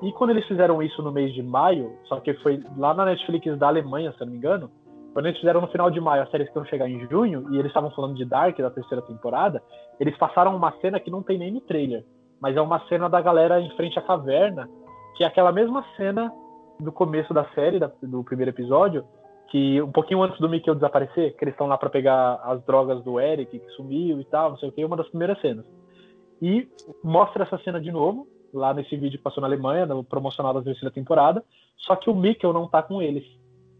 [0.02, 3.56] E quando eles fizeram isso no mês de maio, só que foi lá na Netflix
[3.58, 4.70] da Alemanha, se não me engano,
[5.12, 7.58] quando eles fizeram no final de maio as séries que vão chegar em junho, e
[7.58, 9.62] eles estavam falando de Dark, da terceira temporada,
[9.98, 12.04] eles passaram uma cena que não tem nem no trailer,
[12.40, 14.68] mas é uma cena da galera em frente à caverna,
[15.16, 16.32] que é aquela mesma cena
[16.78, 19.04] do começo da série, do primeiro episódio,
[19.50, 23.02] que um pouquinho antes do Mikkel desaparecer, que eles estão lá para pegar as drogas
[23.02, 25.66] do Eric, que sumiu e tal, não sei o que, uma das primeiras cenas.
[26.40, 26.68] E
[27.02, 30.62] mostra essa cena de novo, lá nesse vídeo que passou na Alemanha, no promocional da
[30.62, 31.44] terceira temporada,
[31.78, 33.24] só que o Mikkel não tá com eles.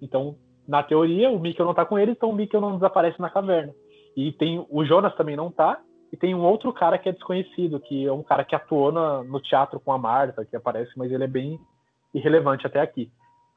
[0.03, 0.37] Então,
[0.71, 3.75] na teoria, o Mikkel não tá com eles, então o Mikkel não desaparece na caverna.
[4.17, 5.81] E tem o Jonas também não tá,
[6.13, 9.25] e tem um outro cara que é desconhecido, que é um cara que atuou na,
[9.25, 11.59] no teatro com a Marta, que aparece, mas ele é bem
[12.15, 13.11] irrelevante até aqui.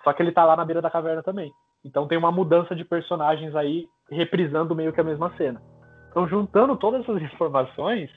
[0.03, 1.51] Só que ele tá lá na beira da caverna também.
[1.85, 5.61] Então tem uma mudança de personagens aí reprisando meio que a mesma cena.
[6.09, 8.09] Então juntando todas essas informações,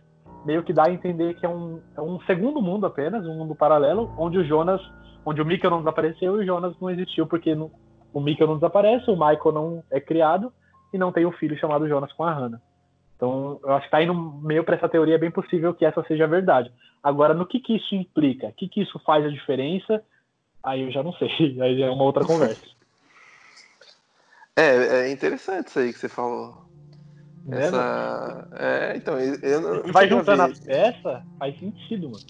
[0.47, 3.55] meio que dá a entender que é um, é um segundo mundo apenas, um mundo
[3.55, 4.81] paralelo, onde o Jonas,
[5.27, 7.71] onde o Mikkel não desapareceu e o Jonas não existiu, porque no,
[8.17, 10.51] o Mikkel não desaparece, o Michael não é criado
[10.91, 12.63] e não tem um filho chamado Jonas com a Hannah.
[13.15, 16.03] Então, eu acho que tá indo meio para essa teoria, é bem possível que essa
[16.05, 16.73] seja a verdade.
[17.03, 18.47] Agora, no que, que isso implica?
[18.47, 20.03] O que, que isso faz a diferença?
[20.65, 21.29] Aí eu já não sei,
[21.61, 22.65] aí é uma outra conversa.
[24.59, 26.57] É, é interessante isso aí que você falou.
[27.53, 28.49] É, Essa...
[28.55, 29.93] É, então, eu não.
[29.93, 32.25] Vai juntando a peça, faz sentido, mano.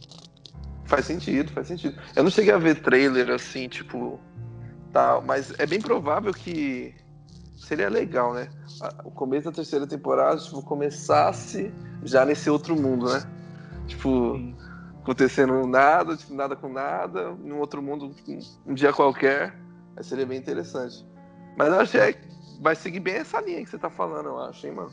[0.86, 1.96] Faz sentido, faz sentido.
[2.16, 4.18] Eu não cheguei a ver trailer assim, tipo.
[4.96, 6.94] Tal, mas é bem provável que
[7.54, 8.48] seria legal, né?
[9.04, 11.70] O começo da terceira temporada, tipo, começasse
[12.02, 13.20] já nesse outro mundo, né?
[13.86, 14.56] Tipo, Sim.
[15.02, 18.10] acontecendo nada, tipo, nada com nada, num outro mundo,
[18.66, 19.54] um dia qualquer.
[19.98, 21.06] Aí seria bem interessante.
[21.58, 24.66] Mas eu acho que vai seguir bem essa linha que você tá falando, eu acho,
[24.66, 24.90] hein, mano.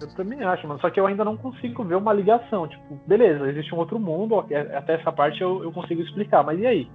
[0.00, 0.80] Eu também acho, mano.
[0.80, 2.66] Só que eu ainda não consigo ver uma ligação.
[2.66, 4.40] Tipo, beleza, existe um outro mundo,
[4.76, 6.90] até essa parte eu, eu consigo explicar, mas e aí?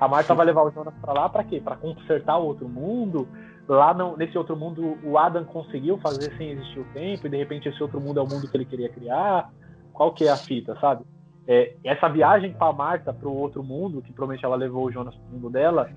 [0.00, 1.60] A Marta vai levar o Jonas pra lá pra quê?
[1.60, 3.28] Pra consertar o outro mundo?
[3.66, 7.36] Lá no, nesse outro mundo, o Adam conseguiu fazer sem existir o tempo, e de
[7.36, 9.50] repente esse outro mundo é o mundo que ele queria criar?
[9.92, 11.04] Qual que é a fita, sabe?
[11.46, 15.34] É, essa viagem pra Marta pro outro mundo, que provavelmente ela levou o Jonas pro
[15.34, 15.88] mundo dela,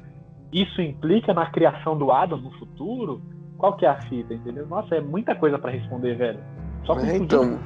[0.52, 3.22] isso implica na criação do Adam no futuro?
[3.58, 4.68] Qual que é a fita, entendeu?
[4.68, 6.40] Nossa, é muita coisa para responder, velho.
[6.86, 7.60] Só com é, então.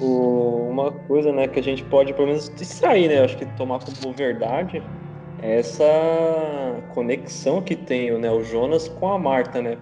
[0.00, 3.24] O, uma coisa, né, que a gente pode pelo menos distrair, né?
[3.24, 4.82] Acho que tomar como verdade
[5.42, 5.84] é essa
[6.94, 9.78] conexão que tem né, o Jonas com a Marta, né?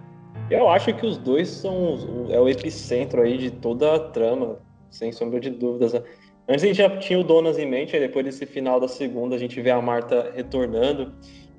[0.51, 4.59] Eu acho que os dois são é o epicentro aí de toda a trama,
[4.91, 5.93] sem sombra de dúvidas.
[5.93, 6.03] Né?
[6.49, 9.37] Antes a gente já tinha o Donas em mente, aí depois desse final da segunda
[9.37, 11.13] a gente vê a Marta retornando.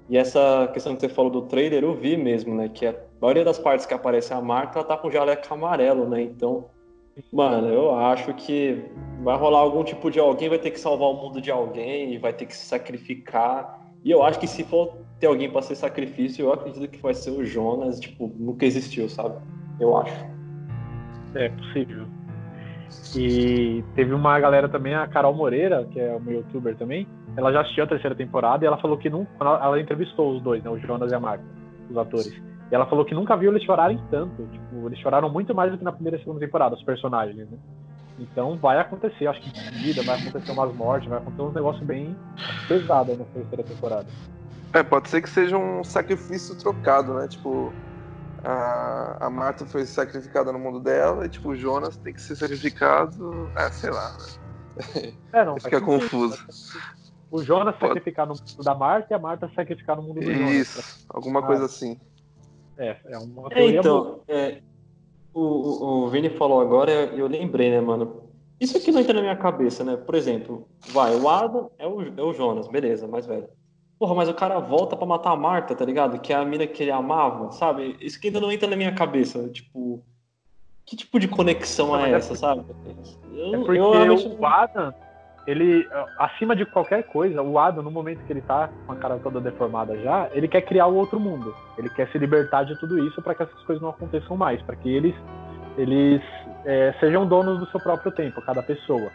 [0.10, 2.70] E essa questão que você falou do trailer, eu vi mesmo, né?
[2.70, 6.22] Que a maioria das partes que aparece a Marta, ela tá com jaleco amarelo, né?
[6.22, 6.66] Então,
[7.32, 8.86] mano, eu acho que
[9.22, 12.34] vai rolar algum tipo de alguém vai ter que salvar o mundo de alguém vai
[12.34, 13.82] ter que se sacrificar.
[14.03, 17.14] E eu acho que se for ter alguém para ser sacrifício, eu acredito que vai
[17.14, 19.36] ser o Jonas, tipo, nunca existiu, sabe?
[19.80, 20.26] Eu acho.
[21.36, 22.05] É possível.
[23.16, 27.61] E teve uma galera também, a Carol Moreira, que é uma youtuber também, ela já
[27.61, 29.26] assistiu a terceira temporada e ela falou que não.
[29.39, 30.70] Ela entrevistou os dois, né?
[30.70, 31.43] O Jonas e a Marta,
[31.89, 32.53] os atores.
[32.72, 34.47] E ela falou que nunca viu eles chorarem tanto.
[34.47, 37.57] Tipo, eles choraram muito mais do que na primeira e segunda temporada, os personagens, né?
[38.20, 42.16] Então vai acontecer, acho que vida, vai acontecer umas mortes, vai acontecer um negócio bem
[42.68, 44.07] pesado na terceira temporada.
[44.74, 47.28] É, pode ser que seja um sacrifício trocado, né?
[47.28, 47.74] Tipo,
[48.43, 52.36] a, a Marta foi sacrificada no mundo dela e, tipo, o Jonas tem que ser
[52.36, 53.49] sacrificado.
[53.55, 55.14] É, sei lá, né?
[55.32, 56.38] É, não, Fica confuso.
[57.32, 57.93] O Jonas pode...
[57.93, 60.51] sacrificar no mundo da Marta e a Marta sacrificar no mundo do Jonas.
[60.51, 61.99] Isso, alguma ah, coisa assim.
[62.78, 64.61] É, é uma é, então, é,
[65.34, 68.24] o, o, o Vini falou agora e eu lembrei, né, mano?
[68.59, 69.97] Isso aqui não entra na minha cabeça, né?
[69.97, 73.47] Por exemplo, vai, o Adam é o, é o Jonas, beleza, mais velho.
[73.99, 76.19] Porra, mas o cara volta para matar a Marta, tá ligado?
[76.19, 77.95] Que é a mina que ele amava, sabe?
[77.99, 79.47] Isso que ainda não entra na minha cabeça.
[79.49, 80.03] Tipo,
[80.86, 82.65] que tipo de conexão não, é, é essa, sabe?
[83.32, 84.39] Eu, é porque eu, eu...
[84.39, 84.93] o Adam,
[85.46, 85.88] ele,
[86.18, 89.41] acima de qualquer coisa, o Adam, no momento que ele tá com a cara toda
[89.41, 91.54] deformada já, ele quer criar o outro mundo.
[91.78, 94.76] Ele quer se libertar de tudo isso para que essas coisas não aconteçam mais, para
[94.76, 95.16] que eles,
[95.78, 96.22] eles
[96.64, 99.12] é, sejam donos do seu próprio tempo, cada pessoa.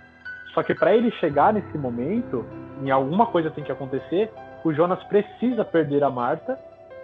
[0.53, 2.45] Só que para ele chegar nesse momento,
[2.83, 4.31] em alguma coisa tem que acontecer,
[4.65, 6.59] o Jonas precisa perder a Marta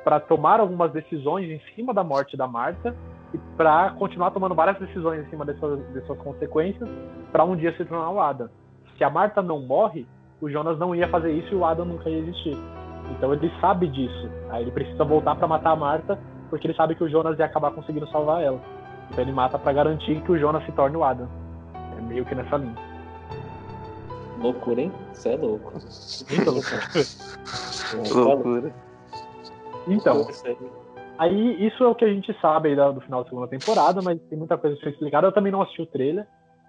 [0.04, 2.94] para tomar algumas decisões em cima da morte da Marta
[3.32, 6.88] e para continuar tomando várias decisões em cima dessas, dessas consequências
[7.32, 8.50] para um dia se tornar o Adam
[8.96, 10.06] se a Marta não morre,
[10.40, 12.56] o Jonas não ia fazer isso e o Adam nunca ia existir.
[13.10, 14.30] Então ele sabe disso.
[14.50, 16.18] Aí ele precisa voltar para matar a Marta,
[16.50, 18.60] porque ele sabe que o Jonas ia acabar conseguindo salvar ela.
[19.10, 21.28] Então ele mata para garantir que o Jonas se torne o Adam.
[21.96, 22.76] É meio que nessa linha.
[24.40, 24.92] Loucura, hein?
[25.12, 25.72] Você é louco.
[26.30, 26.82] Muita loucura.
[28.24, 28.74] loucura.
[29.86, 30.26] Então,
[31.18, 34.38] aí isso é o que a gente sabe do final da segunda temporada, mas tem
[34.38, 35.26] muita coisa a ser explicada.
[35.26, 36.26] Eu também não assisti o trailer,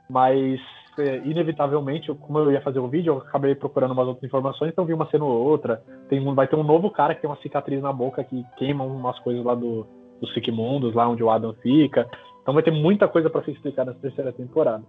[0.10, 0.85] mas é,
[1.26, 4.94] inevitavelmente, como eu ia fazer o vídeo, eu acabei procurando umas outras informações, então vi
[4.94, 5.82] uma cena ou outra.
[6.10, 8.84] Tem um, vai ter um novo cara que tem uma cicatriz na boca que queima
[8.84, 9.86] umas coisas lá do,
[10.22, 12.08] do Sigmundos, lá onde o Adam fica.
[12.42, 14.84] Então vai ter muita coisa para ser explicada nessa terceira temporada.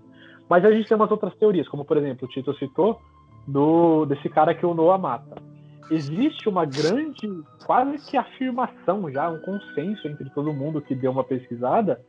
[0.49, 3.01] Mas a gente tem umas outras teorias, como por exemplo, o Tito citou,
[3.47, 5.43] do, desse cara que o Noah mata.
[5.91, 7.29] Existe uma grande,
[7.65, 12.01] quase que afirmação já, um consenso entre todo mundo que deu uma pesquisada,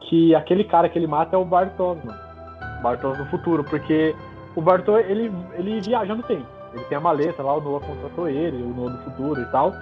[0.00, 1.98] que aquele cara que ele mata é o Bartos,
[2.82, 2.98] mano.
[2.98, 4.14] Bartos no futuro, porque
[4.56, 6.46] o Bartos ele, ele viaja no tempo.
[6.74, 9.72] Ele tem a maleta lá, o Noah contratou ele, o Noah do futuro e tal.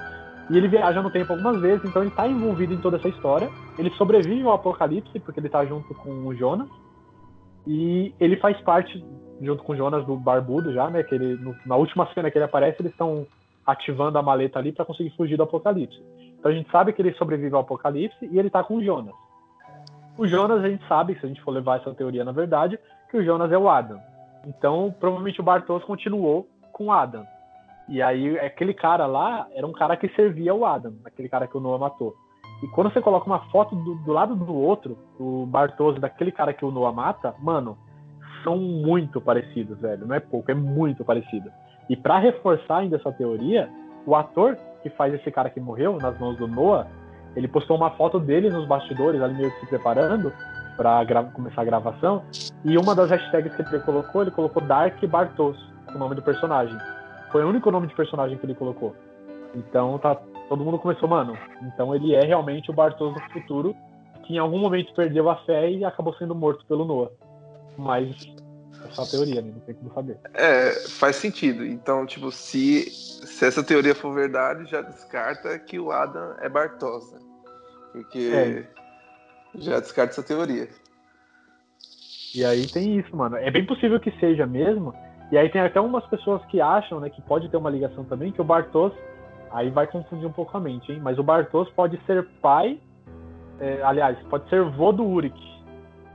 [0.51, 3.49] E ele viaja no tempo algumas vezes, então ele está envolvido em toda essa história.
[3.79, 6.69] Ele sobrevive ao apocalipse, porque ele está junto com o Jonas.
[7.67, 9.05] E ele faz parte,
[9.41, 11.05] junto com o Jonas, do Barbudo já, né?
[11.05, 13.27] Que ele, no, na última cena que ele aparece, eles estão
[13.65, 16.03] ativando a maleta ali para conseguir fugir do apocalipse.
[16.39, 19.15] Então a gente sabe que ele sobrevive ao apocalipse e ele está com o Jonas.
[20.21, 22.79] O Jonas, a gente sabe, se a gente for levar essa teoria na verdade,
[23.11, 23.99] que o Jonas é o Adam.
[24.47, 27.25] Então, provavelmente o Bartos continuou com o Adam.
[27.89, 31.57] E aí, aquele cara lá era um cara que servia o Adam, aquele cara que
[31.57, 32.15] o Noah matou.
[32.63, 36.53] E quando você coloca uma foto do, do lado do outro, o Bartos daquele cara
[36.53, 37.79] que o Noah mata, mano,
[38.45, 40.07] são muito parecidos, velho.
[40.07, 41.51] Não é pouco, é muito parecido.
[41.89, 43.71] E para reforçar ainda essa teoria,
[44.05, 46.87] o ator que faz esse cara que morreu nas mãos do Noah
[47.37, 50.33] ele postou uma foto dele nos bastidores, ali meio que se preparando
[50.77, 52.23] para começar a gravação.
[52.65, 55.57] E uma das hashtags que ele colocou, ele colocou Dark Bartos,
[55.95, 56.77] o nome do personagem.
[57.31, 58.95] Foi o único nome de personagem que ele colocou.
[59.55, 60.17] Então tá,
[60.49, 61.37] todo mundo começou, mano.
[61.63, 63.75] Então ele é realmente o Bartos do futuro,
[64.25, 67.11] que em algum momento perdeu a fé e acabou sendo morto pelo Noah.
[67.77, 68.35] Mas
[68.91, 69.53] só teoria, né?
[69.53, 70.19] Não tem como saber.
[70.35, 71.65] É, faz sentido.
[71.65, 77.13] Então, tipo, se, se essa teoria for verdade, já descarta que o Adam é Bartos,
[77.13, 77.19] né?
[77.93, 78.67] Porque é.
[79.55, 80.69] já descarta essa teoria.
[82.35, 83.37] E aí tem isso, mano.
[83.37, 84.95] É bem possível que seja mesmo.
[85.33, 88.33] E aí tem até umas pessoas que acham, né, que pode ter uma ligação também,
[88.33, 88.93] que o Bartos,
[89.53, 91.01] aí vai confundir um pouco a mente, hein?
[91.01, 92.81] Mas o Bartos pode ser pai,
[93.61, 95.39] é, aliás, pode ser vô do Uric.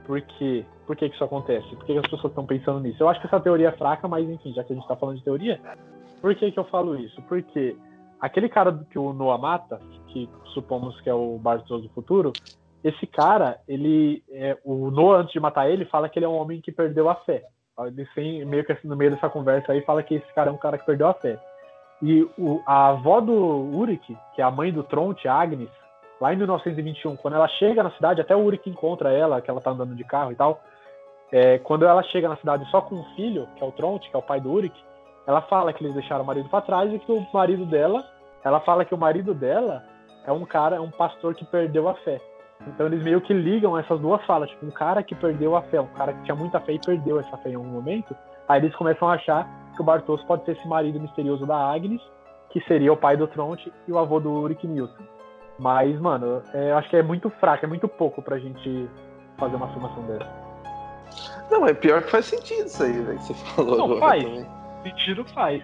[0.05, 0.65] Por quê?
[0.85, 1.67] Por que, que isso acontece?
[1.75, 3.01] Por que, que as pessoas estão pensando nisso?
[3.01, 5.17] Eu acho que essa teoria é fraca, mas enfim, já que a gente está falando
[5.17, 5.59] de teoria,
[6.21, 7.21] por que, que eu falo isso?
[7.23, 7.75] Porque
[8.19, 12.31] aquele cara que o Noah mata, que supomos que é o Bartos do futuro,
[12.83, 16.37] esse cara, ele, é, o Noah antes de matar ele fala que ele é um
[16.37, 17.43] homem que perdeu a fé.
[17.79, 20.53] Ele sem, meio que assim, no meio dessa conversa aí fala que esse cara é
[20.53, 21.39] um cara que perdeu a fé.
[22.01, 25.69] E o, a avó do Uric, que é a mãe do Tronte, Agnes,
[26.19, 29.61] lá em 1921, quando ela chega na cidade, até o Uric encontra ela, que ela
[29.61, 30.61] tá andando de carro e tal.
[31.37, 34.15] É, quando ela chega na cidade só com um filho, que é o Tronte, que
[34.15, 34.73] é o pai do Uric,
[35.27, 38.05] ela fala que eles deixaram o marido para trás e que o marido dela,
[38.41, 39.83] ela fala que o marido dela
[40.25, 42.21] é um cara, é um pastor que perdeu a fé.
[42.65, 45.81] Então eles meio que ligam essas duas falas, tipo, um cara que perdeu a fé,
[45.81, 48.15] um cara que tinha muita fé e perdeu essa fé em algum momento.
[48.47, 52.01] Aí eles começam a achar que o Bartos pode ser esse marido misterioso da Agnes,
[52.49, 55.03] que seria o pai do Tronte e o avô do Uric Nilsson.
[55.59, 58.89] Mas, mano, é, eu acho que é muito fraco, é muito pouco pra gente
[59.37, 60.44] fazer uma afirmação dessa.
[61.49, 64.23] Não, mas pior que faz sentido isso aí, velho, que você falou Não, agora faz.
[64.23, 64.47] também.
[64.83, 65.63] Sentido faz.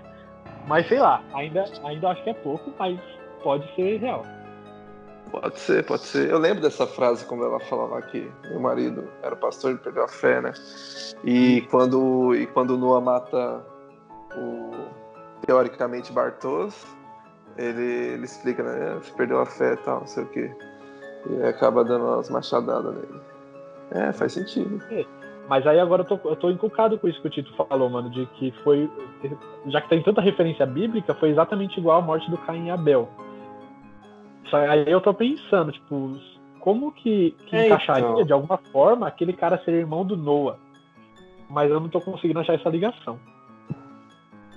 [0.68, 3.00] Mas sei lá, ainda, ainda acho que é pouco, mas
[3.44, 4.24] pode ser real.
[5.32, 6.30] Pode ser, pode ser.
[6.30, 10.08] Eu lembro dessa frase quando ela falava que meu marido era pastor e perdeu a
[10.08, 10.52] fé, né?
[11.24, 13.64] E quando, e quando Noah mata
[14.36, 14.72] o
[15.46, 16.86] teoricamente Bartos,
[17.58, 19.00] ele, ele explica, né?
[19.02, 20.52] Você perdeu a fé e tal, não sei o quê.
[21.30, 23.22] E acaba dando umas machadadas nele.
[23.92, 24.82] É, faz sentido.
[25.52, 28.10] Mas aí agora eu tô, eu tô encucado com isso que o Tito falou, mano,
[28.10, 28.90] de que foi.
[29.66, 33.10] Já que tem tanta referência bíblica, foi exatamente igual a morte do Caim e Abel.
[34.50, 36.18] Só aí eu tô pensando, tipo,
[36.62, 38.24] como que, que É, encaixaria então.
[38.24, 40.58] de alguma forma aquele cara ser irmão do Noah?
[41.50, 43.20] Mas eu não tô conseguindo achar essa ligação.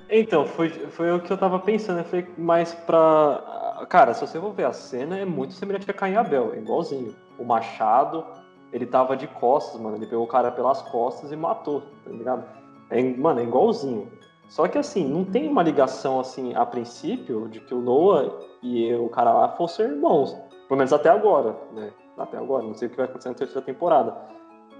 [0.08, 1.98] Então, foi, foi o que eu tava pensando.
[1.98, 3.84] Eu falei, mas pra.
[3.88, 6.58] Cara, se você for ver a cena, é muito semelhante a Caim e Abel, é
[6.58, 7.16] igualzinho.
[7.36, 8.24] O machado,
[8.74, 9.96] ele tava de costas, mano.
[9.96, 12.44] Ele pegou o cara pelas costas e matou, tá ligado?
[12.90, 14.10] É, mano, é igualzinho.
[14.48, 18.92] Só que assim, não tem uma ligação assim, a princípio, de que o Noah e
[18.94, 20.36] o cara lá fossem irmãos.
[20.66, 21.92] Pelo menos até agora, né?
[22.18, 24.16] Até agora, não sei o que vai acontecer na terceira temporada.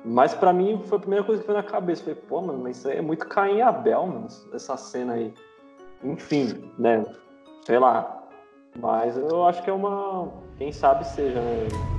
[0.04, 2.02] Mas pra mim foi a primeira coisa que veio na cabeça.
[2.02, 5.32] Falei, pô, mano, mas isso aí é muito Caim e Abel, mano, essa cena aí.
[6.02, 7.04] Enfim, né?
[7.64, 8.24] Sei lá.
[8.76, 10.28] Mas eu acho que é uma.
[10.58, 11.93] Quem sabe seja, né?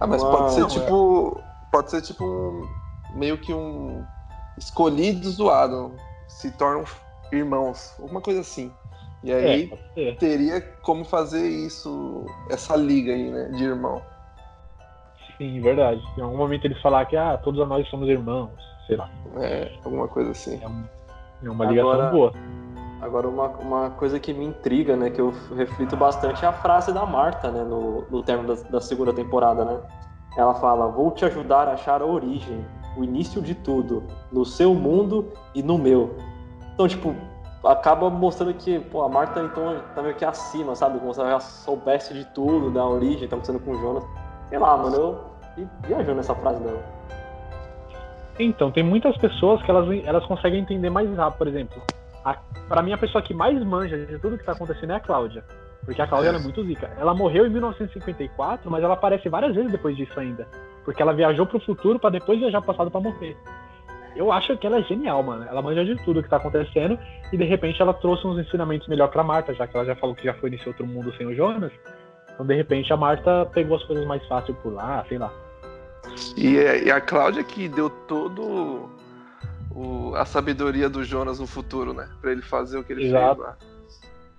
[0.00, 0.66] Ah, mas Uau, pode ser é.
[0.66, 1.40] tipo.
[1.72, 2.68] Pode ser tipo um.
[3.14, 4.04] Meio que um.
[4.58, 5.92] Escolhidos do Adam.
[6.28, 6.84] Se tornam
[7.32, 7.94] irmãos.
[8.00, 8.72] Alguma coisa assim.
[9.22, 10.16] E É, aí ser.
[10.18, 12.24] teria como fazer isso.
[12.50, 13.48] Essa liga aí, né?
[13.56, 14.02] De irmão.
[15.38, 16.00] Sim, verdade.
[16.16, 18.50] Em algum momento eles falar que ah, todos nós somos irmãos,
[18.86, 19.10] sei lá.
[19.36, 20.58] É, alguma coisa assim.
[20.62, 20.84] É, um-
[21.44, 22.32] é uma ligação Agora- boa.
[23.00, 26.92] Agora, uma, uma coisa que me intriga, né, que eu reflito bastante, é a frase
[26.92, 29.80] da Marta, né, no, no término da, da segunda temporada, né?
[30.36, 32.64] Ela fala: Vou te ajudar a achar a origem,
[32.96, 36.16] o início de tudo, no seu mundo e no meu.
[36.74, 37.14] Então, tipo,
[37.64, 40.98] acaba mostrando que, pô, a Marta, então, tá meio que acima, sabe?
[40.98, 44.04] Como se ela já soubesse de tudo, da origem, tá acontecendo com o Jonas.
[44.48, 46.82] Sei lá, mano, eu viajou nessa frase dela.
[48.38, 51.82] Então, tem muitas pessoas que elas, elas conseguem entender mais rápido, por exemplo.
[52.26, 52.34] A,
[52.68, 55.44] pra mim, a pessoa que mais manja de tudo que tá acontecendo é a Cláudia.
[55.84, 56.90] Porque a Cláudia é muito zica.
[56.98, 60.48] Ela morreu em 1954, mas ela aparece várias vezes depois disso ainda.
[60.84, 63.36] Porque ela viajou pro futuro pra depois viajar pro passado pra morrer.
[64.16, 65.44] Eu acho que ela é genial, mano.
[65.44, 66.98] Ela manja de tudo que tá acontecendo
[67.32, 70.16] e de repente ela trouxe uns ensinamentos melhor pra Marta, já que ela já falou
[70.16, 71.70] que já foi nesse outro mundo sem o Jonas.
[72.34, 75.32] Então, de repente, a Marta pegou as coisas mais fácil por lá, sei lá.
[76.36, 78.90] E a Cláudia que deu todo
[79.76, 82.08] o- a sabedoria do Jonas no futuro, né?
[82.20, 83.36] Pra ele fazer o que ele Exato.
[83.36, 83.56] fez lá.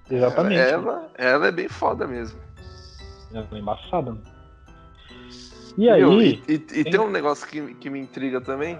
[0.09, 0.59] Exatamente.
[0.59, 2.39] Ela, ela é bem foda mesmo.
[3.33, 4.11] Ela é embaçada.
[4.11, 4.23] mano.
[5.77, 8.75] E aí, Meu, e, e- e tem- tem um negócio que, que me intriga também.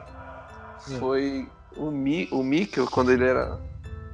[0.90, 0.98] Hum.
[1.00, 3.60] Foi o, Mi, o Mikkel, quando ele era.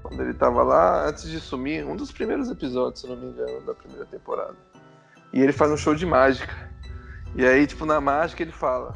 [0.01, 3.61] Quando ele tava lá, antes de sumir, um dos primeiros episódios, se não me engano,
[3.61, 4.55] da primeira temporada.
[5.31, 6.53] E ele faz um show de mágica.
[7.35, 8.93] E aí, tipo, na mágica ele fala.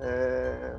[0.00, 0.76] é,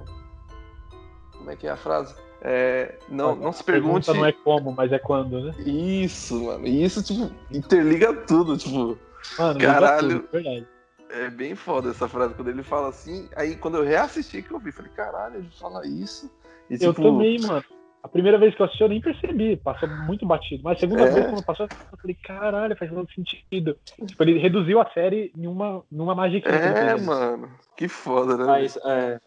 [1.39, 2.13] Como é que é a frase?
[2.41, 4.13] É, Não, não se a pergunta pergunte.
[4.13, 5.53] não é como, mas é quando, né?
[5.65, 6.67] Isso, mano.
[6.67, 8.97] E isso, tipo, interliga tudo, tipo.
[9.37, 10.19] Mano, Caralho.
[10.21, 10.67] tudo, verdade.
[11.09, 13.27] É bem foda essa frase, quando ele fala assim.
[13.35, 16.31] Aí quando eu reassisti que eu vi, falei, caralho, ele fala isso.
[16.69, 17.63] E, Eu tipo, também, mano.
[18.01, 20.63] A primeira vez que eu assisti eu nem percebi, passou muito batido.
[20.63, 21.09] Mas a segunda É.
[21.11, 23.77] vez quando passou, eu falei, caralho, faz todo sentido.
[24.05, 27.05] Tipo, ele reduziu a série em uma, numa magia que É, fez.
[27.05, 27.49] mano.
[27.75, 28.45] Que foda, né?
[28.45, 29.19] Mas é,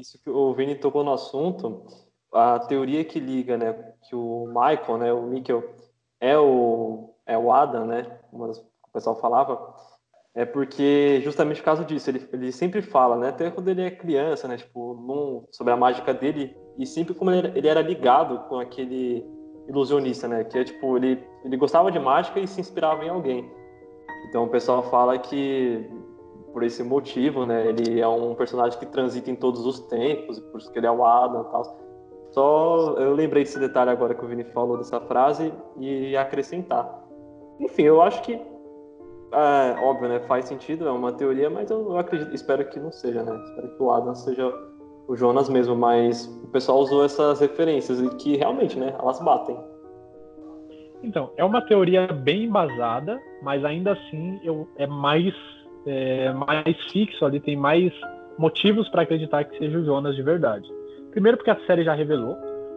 [0.00, 1.84] isso que o Vini tocou no assunto,
[2.32, 3.72] a teoria que liga, né,
[4.08, 5.62] que o Michael, né, o Mikkel,
[6.20, 9.74] é o, é o Adam, né, como o pessoal falava,
[10.34, 13.90] é porque justamente por causa disso, ele, ele sempre fala, né, até quando ele é
[13.90, 17.80] criança, né, tipo, num, sobre a mágica dele, e sempre como ele era, ele era
[17.80, 19.24] ligado com aquele
[19.68, 23.48] ilusionista, né, que é tipo, ele, ele gostava de mágica e se inspirava em alguém.
[24.28, 25.88] Então o pessoal fala que
[26.54, 27.66] por esse motivo, né?
[27.66, 30.90] Ele é um personagem que transita em todos os tempos, por isso que ele é
[30.90, 31.76] o Adam e tal.
[32.30, 37.04] Só eu lembrei desse detalhe agora que o Vini falou dessa frase e acrescentar.
[37.58, 38.40] Enfim, eu acho que
[39.32, 40.20] é, óbvio, né?
[40.20, 43.36] Faz sentido, é uma teoria, mas eu acredito, espero que não seja, né?
[43.48, 44.54] Espero que o Adam seja
[45.08, 48.94] o Jonas mesmo, mas o pessoal usou essas referências e que realmente, né?
[48.96, 49.58] Elas batem.
[51.02, 55.34] Então, é uma teoria bem embasada, mas ainda assim eu, é mais
[55.86, 57.92] é, mais fixo ali, tem mais
[58.38, 60.68] motivos para acreditar que seja o Jonas de verdade.
[61.10, 62.36] Primeiro porque a série já revelou.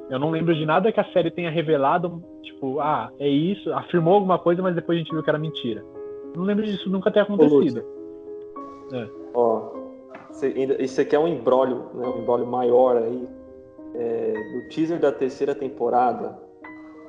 [0.10, 4.14] Eu não lembro de nada que a série tenha revelado, tipo, ah, é isso, afirmou
[4.14, 5.84] alguma coisa, mas depois a gente viu que era mentira.
[6.36, 7.84] Não lembro disso nunca ter acontecido.
[9.34, 9.72] Ó,
[10.80, 12.08] Isso aqui é um embrólio, né?
[12.08, 13.28] um embrólio maior aí.
[13.95, 16.38] É, no teaser da terceira temporada,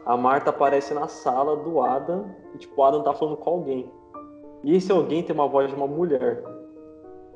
[0.07, 2.25] a Marta aparece na sala do Adam
[2.55, 3.93] e tipo, o Adam tá falando com alguém.
[4.65, 6.43] E esse alguém tem uma voz de uma mulher.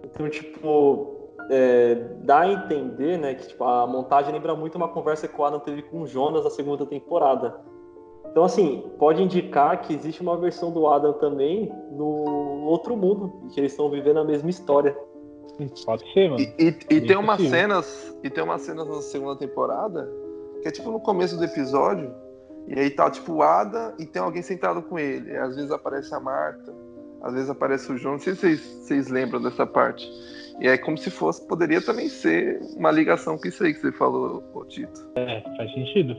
[0.04, 5.28] Então, tipo, é, dá a entender, né, que tipo, a montagem lembra muito uma conversa
[5.28, 7.60] que o Adam teve com o Jonas na segunda temporada.
[8.30, 13.60] Então, assim, pode indicar que existe uma versão do Adam também no outro mundo, que
[13.60, 14.96] eles estão vivendo a mesma história.
[15.84, 16.40] Pode ser, mano.
[16.40, 20.08] E, e, e tem umas cenas, e tem umas cenas na segunda temporada
[20.62, 22.14] que é tipo no começo do episódio,
[22.68, 25.30] e aí tá tipo o Adam e tem alguém sentado com ele.
[25.30, 26.72] E às vezes aparece a Marta,
[27.22, 28.14] às vezes aparece o João.
[28.14, 30.08] Não sei se vocês, vocês lembram dessa parte.
[30.60, 33.92] E é como se fosse, poderia também ser uma ligação com isso aí que você
[33.92, 35.08] falou, Tito.
[35.16, 36.16] É, faz sentido.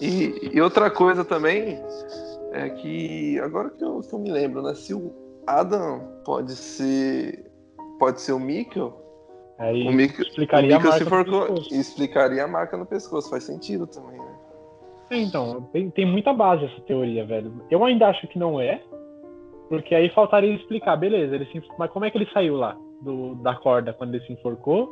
[0.00, 1.78] E, e, outra coisa também
[2.52, 4.74] é que, agora que eu, que eu me lembro, né?
[4.74, 5.12] Se o
[5.46, 7.44] Adam pode ser
[7.98, 8.94] pode ser o Mikkel,
[9.58, 13.28] Aí o Mikkel, explicaria, o a marca se for, explicaria a marca no pescoço.
[13.28, 14.38] Faz sentido também, né?
[15.10, 17.52] É, então, tem, tem muita base essa teoria, velho.
[17.70, 18.80] Eu ainda acho que não é,
[19.68, 23.34] porque aí faltaria explicar, beleza, ele se, mas como é que ele saiu lá do,
[23.36, 24.90] da corda quando ele se enforcou?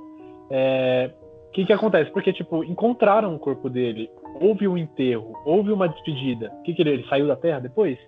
[0.50, 1.10] É,
[1.48, 2.10] o que que acontece?
[2.10, 4.10] Porque, tipo, encontraram o corpo dele,
[4.40, 6.52] houve um enterro, houve uma despedida.
[6.60, 7.98] O que que ele, ele saiu da Terra depois?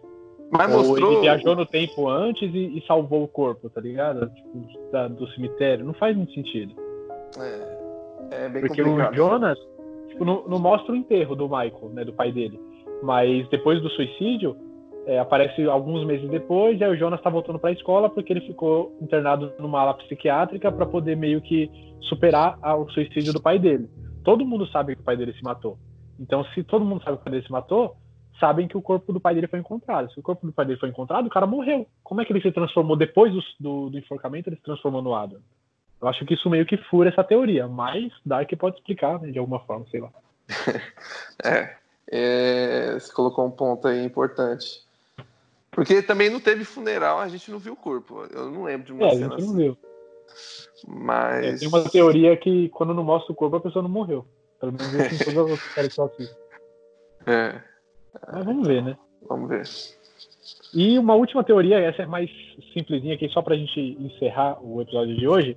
[0.51, 1.13] Mas Ou mostrou...
[1.13, 4.31] ele viajou no tempo antes e, e salvou o corpo, tá ligado?
[4.31, 5.85] Tipo, da, do cemitério.
[5.85, 6.75] Não faz muito sentido.
[7.39, 9.13] É, é bem Porque complicado.
[9.13, 9.59] o Jonas,
[10.09, 12.59] tipo, não, não, mostra o enterro do Michael, né, do pai dele.
[13.03, 14.57] Mas depois do suicídio,
[15.09, 18.31] é, aparece alguns meses depois, e aí o Jonas tá voltando para a escola porque
[18.31, 21.71] ele ficou internado numa ala psiquiátrica para poder meio que
[22.03, 23.89] superar o suicídio do pai dele.
[24.23, 25.79] Todo mundo sabe que o pai dele se matou.
[26.21, 27.97] Então, se todo mundo sabe que o pai dele se matou,
[28.39, 30.13] sabem que o corpo do pai dele foi encontrado.
[30.13, 31.87] Se o corpo do pai dele foi encontrado, o cara morreu.
[32.05, 34.51] Como é que ele se transformou depois do, do, do enforcamento?
[34.51, 35.41] Ele se transformou no Adam.
[36.03, 39.39] Eu acho que isso meio que fura essa teoria, mas Dark pode explicar né, de
[39.39, 40.11] alguma forma, sei lá.
[41.43, 41.77] é,
[42.13, 44.87] é, você colocou um ponto aí importante.
[45.79, 48.25] Porque também não teve funeral, a gente não viu o corpo.
[48.35, 49.57] Eu não lembro de uma é, cena a gente não assim.
[49.57, 49.79] viu.
[50.89, 51.45] Mas.
[51.45, 54.27] É, tem uma teoria que quando não mostra o corpo, a pessoa não morreu.
[54.59, 56.37] Pelo menos em todas as séries que eu assisto.
[57.27, 57.63] É.
[58.33, 58.99] Mas vamos ver, né?
[59.29, 59.63] Vamos ver.
[60.75, 62.29] E uma última teoria, essa é mais
[62.75, 65.57] simplesinha aqui, só pra gente encerrar o episódio de hoje.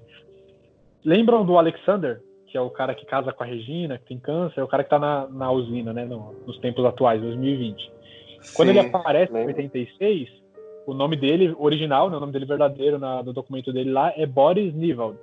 [1.04, 4.60] Lembram do Alexander, que é o cara que casa com a Regina, que tem câncer,
[4.60, 6.06] é o cara que tá na, na usina, né?
[6.06, 8.01] No, nos tempos atuais, 2020.
[8.56, 9.56] Quando Sim, ele aparece em lembro.
[9.56, 10.30] 86,
[10.86, 14.26] o nome dele, original, né, o nome dele verdadeiro na, no documento dele lá, é
[14.26, 15.18] Boris Nivald.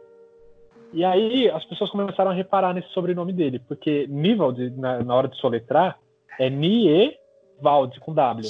[0.92, 5.28] E aí as pessoas começaram a reparar nesse sobrenome dele, porque Nivald, na, na hora
[5.28, 5.98] de soletrar,
[6.38, 8.48] é Nievald, com W.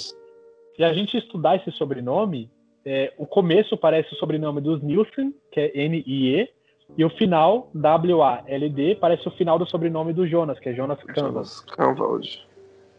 [0.77, 2.49] Se a gente estudar esse sobrenome,
[2.85, 6.49] é, o começo parece o sobrenome dos Nielsen, que é N-I-E,
[6.97, 11.23] e o final, W-A-L-D, parece o final do sobrenome do Jonas, que é Jonas Canvas.
[11.23, 12.48] Jonas Canvaldi.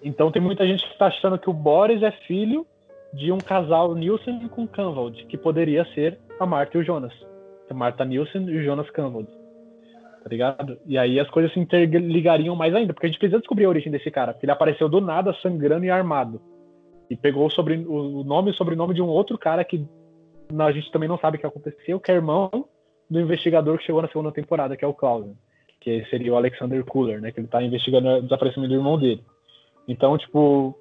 [0.04, 2.66] Então tem muita gente que está achando que o Boris é filho
[3.14, 7.14] de um casal Nielsen com Canvald, que poderia ser a Marta e o Jonas.
[7.70, 9.28] A Marta Nielsen e o Jonas Canvald.
[10.24, 10.78] Tá ligado?
[10.86, 13.92] E aí as coisas se interligariam mais ainda, porque a gente precisa descobrir a origem
[13.92, 16.42] desse cara, porque ele apareceu do nada sangrando e armado.
[17.10, 19.86] E pegou sobre, o nome e sobrenome de um outro cara que
[20.58, 22.50] a gente também não sabe o que aconteceu, que é irmão
[23.10, 25.36] do investigador que chegou na segunda temporada, que é o Clausen,
[25.80, 27.32] que seria o Alexander Cooler, né?
[27.32, 29.24] Que ele tá investigando o desaparecimento do irmão dele.
[29.90, 30.78] Então, tipo,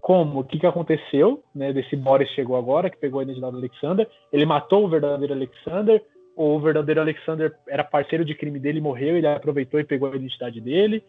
[0.00, 0.40] como?
[0.40, 1.42] O que, que aconteceu?
[1.52, 4.08] Né, desse Boris chegou agora, que pegou a identidade do Alexander.
[4.32, 6.00] Ele matou o verdadeiro Alexander,
[6.36, 10.14] ou o verdadeiro Alexander era parceiro de crime dele, morreu, ele aproveitou e pegou a
[10.14, 11.02] identidade dele.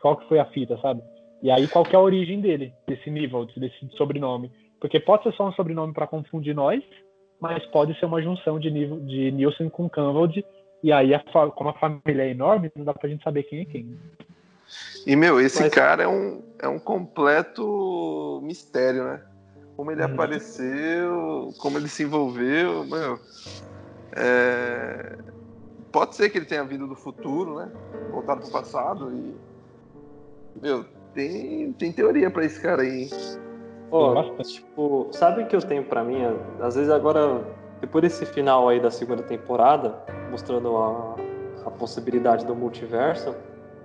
[0.00, 1.00] Qual que foi a fita, sabe?
[1.42, 4.50] E aí, qual que é a origem dele, desse nível, desse sobrenome?
[4.78, 6.82] Porque pode ser só um sobrenome para confundir nós,
[7.40, 10.44] mas pode ser uma junção de, nível, de Nielsen com Canvald,
[10.82, 11.20] e aí, a,
[11.54, 13.96] como a família é enorme, não dá pra gente saber quem é quem.
[15.06, 19.20] E, meu, esse Mas- cara é um, é um completo mistério, né?
[19.76, 20.12] Como ele Uhum.
[20.12, 23.18] apareceu, como ele se envolveu, meu.
[24.14, 25.16] é,
[25.90, 27.70] Pode ser que ele tenha vindo do futuro, né?
[28.10, 29.34] Voltado pro passado e.
[30.60, 33.10] Meu, tem, tem teoria pra esse cara aí.
[33.90, 34.54] Ó, bastante.
[34.54, 36.22] tipo, sabe o que eu tenho pra mim?
[36.60, 37.44] Às vezes agora,
[37.80, 41.16] depois desse final aí da segunda temporada, mostrando a,
[41.66, 43.34] a possibilidade do multiverso,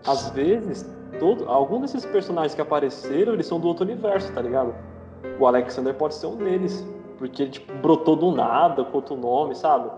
[0.08, 0.90] às vezes,
[1.20, 4.74] todo, algum desses personagens que apareceram, eles são do outro universo, tá ligado?
[5.40, 6.86] O Alexander pode ser um deles,
[7.18, 9.90] porque ele tipo, brotou do nada com outro nome, sabe?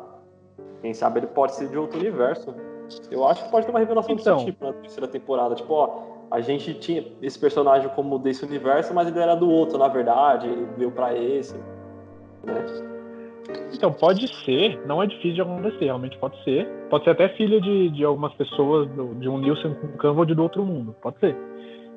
[0.81, 2.53] Quem sabe ele pode ser de outro universo.
[3.11, 4.35] Eu acho que pode ter uma revelação Então.
[4.37, 5.53] desse tipo na terceira temporada.
[5.55, 5.99] Tipo, ó,
[6.31, 10.47] a gente tinha esse personagem como desse universo, mas ele era do outro, na verdade.
[10.47, 11.55] Ele veio pra esse.
[12.43, 12.98] Né?
[13.73, 16.67] Então, pode ser, não é difícil de acontecer, realmente pode ser.
[16.89, 18.89] Pode ser até filho de, de algumas pessoas,
[19.19, 21.35] de um Nilson com Canva de do outro mundo, pode ser.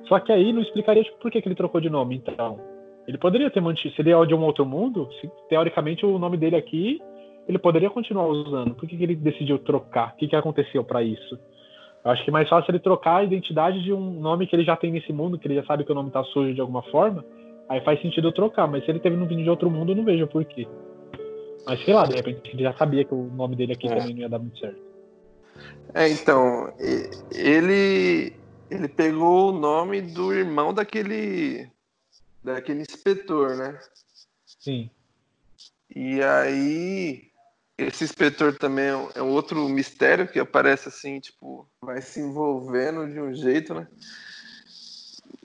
[0.07, 2.59] Só que aí não explicaria tipo, por que, que ele trocou de nome, então.
[3.07, 6.37] Ele poderia ter mantido, se ele é de um outro mundo, se, teoricamente o nome
[6.37, 7.01] dele aqui,
[7.49, 8.75] ele poderia continuar usando.
[8.75, 10.13] Por que, que ele decidiu trocar?
[10.13, 11.39] O que, que aconteceu para isso?
[12.05, 14.65] Eu acho que é mais fácil ele trocar a identidade de um nome que ele
[14.65, 16.83] já tem nesse mundo, que ele já sabe que o nome tá sujo de alguma
[16.85, 17.25] forma,
[17.69, 18.67] aí faz sentido trocar.
[18.67, 20.67] Mas se ele teve no vídeo de outro mundo, eu não vejo por quê.
[21.65, 23.97] Mas sei lá, de repente ele já sabia que o nome dele aqui é.
[23.97, 24.81] também não ia dar muito certo.
[25.95, 26.73] É, então,
[27.33, 28.35] ele
[28.71, 31.71] ele pegou o nome do irmão daquele
[32.43, 33.79] daquele inspetor, né?
[34.47, 34.91] Sim.
[35.95, 37.31] E aí
[37.77, 43.21] esse inspetor também é um outro mistério que aparece assim, tipo, vai se envolvendo de
[43.21, 43.87] um jeito, né?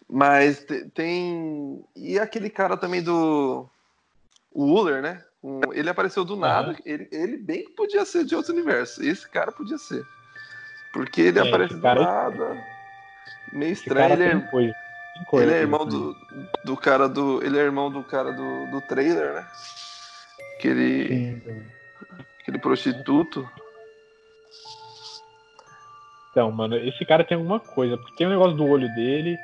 [0.10, 1.84] Mas tem.
[1.96, 3.70] E aquele cara também do.
[4.52, 5.24] O Uller, né?
[5.74, 6.70] Ele apareceu do nada.
[6.70, 6.78] Uhum.
[6.86, 9.04] Ele, ele bem que podia ser de outro universo.
[9.04, 10.06] Esse cara podia ser.
[10.92, 12.02] Porque ele é, aparece do cara...
[12.02, 12.64] nada.
[13.54, 14.14] Meio estranho.
[14.14, 16.16] Ele é, ele é irmão do,
[16.66, 17.44] do cara do.
[17.44, 19.48] Ele é irmão do cara do, do trailer, né?
[20.58, 21.08] Aquele.
[21.08, 21.64] Sim,
[22.42, 23.48] aquele prostituto.
[26.32, 29.38] Então, mano, esse cara tem alguma coisa, porque tem um negócio do olho dele.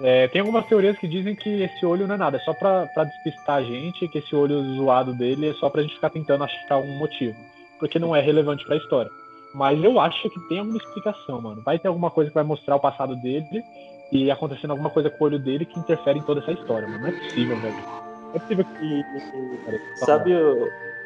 [0.00, 2.86] É, tem algumas teorias que dizem que esse olho não é nada, é só pra,
[2.86, 6.44] pra despistar a gente, que esse olho zoado dele é só pra gente ficar tentando
[6.44, 7.36] achar algum motivo.
[7.80, 9.10] Porque não é relevante pra história.
[9.54, 11.62] Mas eu acho que tem alguma explicação, mano.
[11.62, 13.64] Vai ter alguma coisa que vai mostrar o passado dele
[14.12, 17.00] e acontecendo alguma coisa com o olho dele que interfere em toda essa história, mano.
[17.00, 17.74] Não é possível, velho.
[17.74, 20.04] Não é possível que.
[20.04, 20.32] Sabe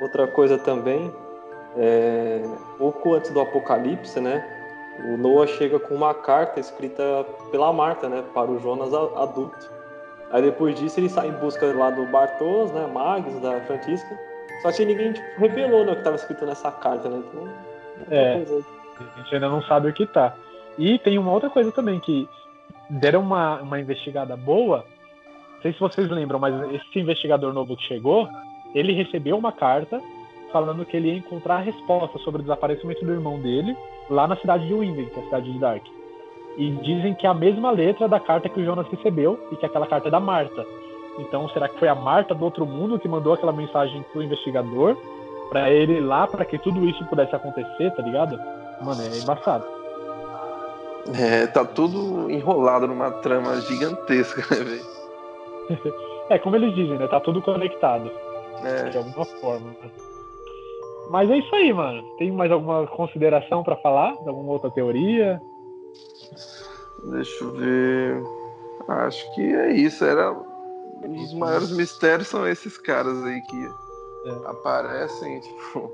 [0.01, 1.13] outra coisa também?
[1.77, 2.43] É...
[2.79, 4.62] Pouco antes do apocalipse, né?
[5.01, 8.23] O Noah chega com uma carta escrita pela Marta, né?
[8.35, 9.71] Para o Jonas adulto.
[10.31, 12.87] Aí depois disso ele sai em busca lá do Bartos, né?
[12.87, 14.19] Mags, da Francisca.
[14.63, 17.23] Só que ninguém tipo, revelou né, o que estava escrito nessa carta, né?
[17.27, 17.49] Então,
[18.11, 20.35] é, a gente ainda não sabe o que tá.
[20.79, 22.29] E tem uma outra coisa também, que
[22.89, 24.85] deram uma, uma investigada boa.
[25.55, 28.29] Não sei se vocês lembram, mas esse investigador novo que chegou,
[28.75, 30.01] ele recebeu uma carta
[30.53, 33.77] falando que ele ia encontrar a resposta sobre o desaparecimento do irmão dele
[34.11, 35.83] lá na cidade de Winden, que é a cidade de Dark.
[36.57, 39.65] E dizem que é a mesma letra da carta que o Jonas recebeu e que
[39.65, 40.65] aquela carta é da Marta.
[41.19, 44.97] Então, será que foi a Marta do outro mundo que mandou aquela mensagem pro investigador
[45.51, 48.39] para ele ir lá para que tudo isso pudesse acontecer, tá ligado?
[48.81, 49.65] Mano, é embaçado.
[51.19, 54.83] É, tá tudo enrolado numa trama gigantesca, né, velho?
[56.31, 57.07] é, como eles dizem, né?
[57.07, 58.11] Tá tudo conectado.
[58.65, 58.91] É.
[58.91, 59.75] De alguma forma.
[61.13, 62.03] Mas é isso aí, mano.
[62.17, 64.15] Tem mais alguma consideração para falar?
[64.23, 65.39] De alguma outra teoria?
[67.11, 68.23] Deixa eu ver.
[68.89, 70.03] Acho que é isso.
[70.07, 74.31] Era um dos maiores mistérios são esses caras aí que é.
[74.49, 75.93] aparecem, tipo,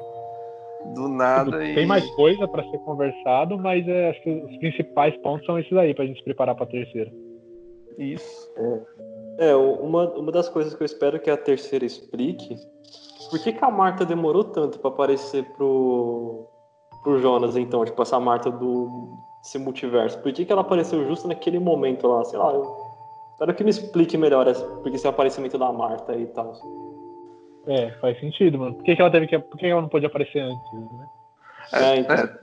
[0.95, 1.75] do nada Tem e.
[1.75, 5.77] Tem mais coisa para ser conversado, mas é, acho que os principais pontos são esses
[5.77, 7.11] aí, pra gente se preparar pra terceira.
[7.99, 8.53] Isso.
[9.37, 12.55] É, é uma, uma das coisas que eu espero que a terceira explique.
[13.31, 16.47] Por que, que a Marta demorou tanto para aparecer pro,
[17.03, 17.85] pro Jonas, então?
[17.85, 20.19] Tipo, essa Marta do esse multiverso.
[20.21, 22.25] Por que, que ela apareceu justo naquele momento lá?
[22.25, 22.77] Sei lá, eu
[23.33, 24.53] espero que me explique melhor
[24.83, 26.53] porque esse aparecimento da Marta e tal.
[27.67, 28.75] É, faz sentido, mano.
[28.75, 29.39] Por que, que ela teve que.
[29.39, 31.07] Por que ela não pôde aparecer antes, né?
[31.73, 32.17] É, é, então.
[32.17, 32.39] é,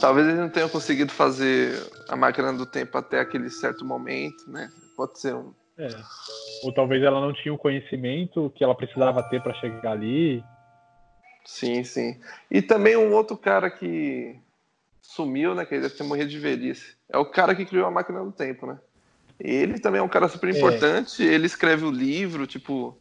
[0.00, 1.74] talvez eles não tenham conseguido fazer
[2.08, 4.68] a máquina do tempo até aquele certo momento, né?
[4.96, 5.52] Pode ser um.
[5.78, 5.88] É.
[6.62, 10.42] Ou talvez ela não tinha o conhecimento que ela precisava ter para chegar ali.
[11.44, 12.20] Sim, sim.
[12.50, 14.36] E também um outro cara que
[15.00, 15.64] sumiu, né?
[15.64, 16.94] Que ele deve ter morrido de velhice.
[17.08, 18.78] É o cara que criou a máquina do tempo, né?
[19.38, 20.56] Ele também é um cara super é.
[20.56, 21.26] importante.
[21.26, 21.34] É.
[21.34, 22.96] Ele escreve o livro, tipo.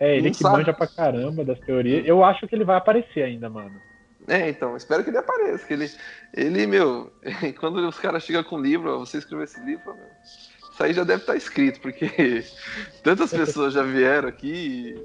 [0.00, 0.58] É, ele que sabe.
[0.58, 2.06] manja pra caramba das teorias.
[2.06, 3.78] Eu acho que ele vai aparecer ainda, mano.
[4.26, 5.66] É, então, espero que ele apareça.
[5.66, 5.90] Que ele,
[6.32, 7.12] ele meu,
[7.60, 10.06] quando os caras chegam com o livro, você escreveu esse livro, meu,
[10.72, 12.06] isso aí já deve estar tá escrito, porque
[13.04, 14.96] tantas pessoas já vieram aqui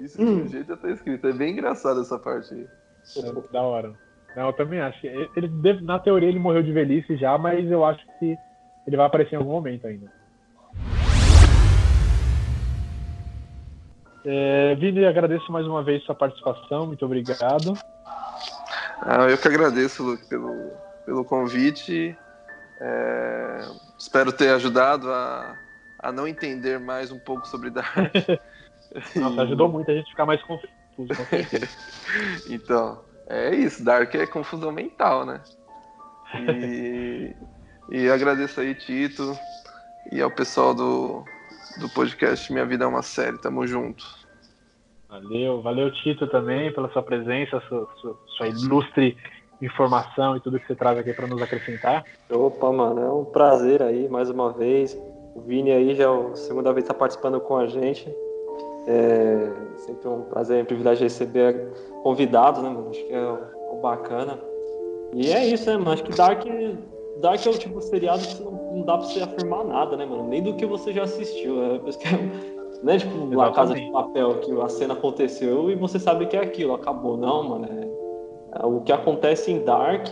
[0.00, 0.44] e isso hum.
[0.44, 1.26] de jeito já está escrito.
[1.26, 2.66] É bem engraçado essa parte aí.
[3.50, 3.94] Da hora.
[4.36, 5.06] Não, eu também acho.
[5.06, 8.36] Ele, na teoria ele morreu de velhice já, mas eu acho que
[8.86, 10.12] ele vai aparecer em algum momento ainda.
[14.24, 17.72] É, Vini, agradeço mais uma vez sua participação, muito obrigado.
[19.00, 20.70] Ah, eu que agradeço, Luke, pelo,
[21.06, 22.16] pelo convite.
[22.80, 23.60] É,
[23.98, 25.58] espero ter ajudado a,
[25.98, 28.14] a não entender mais um pouco sobre Dark.
[29.16, 30.68] Nossa, ajudou muito a gente ficar mais confuso.
[32.48, 35.40] então, é isso, Dark é confusão mental, né?
[36.34, 37.34] E,
[37.90, 39.36] e agradeço aí, Tito,
[40.12, 41.24] e ao pessoal do,
[41.80, 43.38] do podcast Minha Vida é uma Série.
[43.38, 44.04] Tamo junto.
[45.08, 49.16] Valeu, valeu Tito também pela sua presença, sua, sua, sua ilustre
[49.60, 52.04] informação e tudo que você traz aqui para nos acrescentar.
[52.30, 54.96] Opa, mano, é um prazer aí mais uma vez.
[55.34, 58.08] O Vini aí já é a segunda vez está participando com a gente.
[58.86, 61.68] É sempre um prazer e um privilégio receber
[62.02, 62.88] convidados, né, mano?
[62.90, 63.38] Acho que é
[63.72, 64.38] o bacana.
[65.12, 65.92] E é isso, né, mano?
[65.92, 66.44] Acho que Dark,
[67.20, 70.06] Dark é o tipo de seriado que não, não dá pra você afirmar nada, né,
[70.06, 70.26] mano?
[70.28, 71.62] Nem do que você já assistiu.
[71.62, 71.80] É,
[72.82, 76.36] não é tipo La Casa de Papel, que a cena aconteceu e você sabe que
[76.36, 77.16] é aquilo, acabou.
[77.16, 77.66] Não, mano.
[77.66, 77.87] É
[78.66, 80.08] o que acontece em Dark,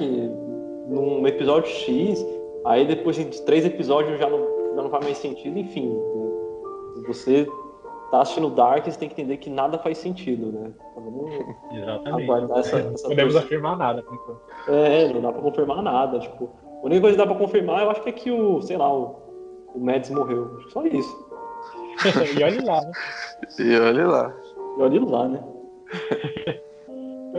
[0.89, 2.25] num episódio X,
[2.65, 4.39] aí depois de três episódios já não,
[4.75, 5.89] já não faz mais sentido, enfim.
[5.89, 7.05] Né?
[7.09, 7.49] Você
[8.11, 10.73] tá assistindo Dark, você tem que entender que nada faz sentido, né?
[10.93, 11.27] Então,
[11.73, 12.53] Exatamente.
[12.59, 13.47] Essa, essa Podemos coisa.
[13.47, 14.41] afirmar nada, por enquanto.
[14.69, 16.19] É, não dá pra confirmar nada.
[16.21, 16.51] Tipo,
[16.83, 18.93] a única coisa que dá pra confirmar, eu acho que é que o, sei lá,
[18.93, 19.17] o,
[19.75, 20.61] o Mads morreu.
[20.71, 21.27] Só isso.
[22.39, 22.93] e olhe lá, né?
[23.59, 24.35] E olhe lá.
[24.79, 25.45] E olhe lá, né?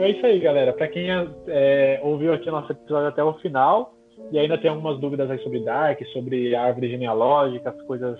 [0.03, 0.73] é isso aí, galera.
[0.73, 1.07] Pra quem
[1.47, 3.93] é, ouviu aqui nosso episódio até o final
[4.31, 8.19] e ainda tem algumas dúvidas aí sobre Dark, sobre a árvore genealógica, as coisas,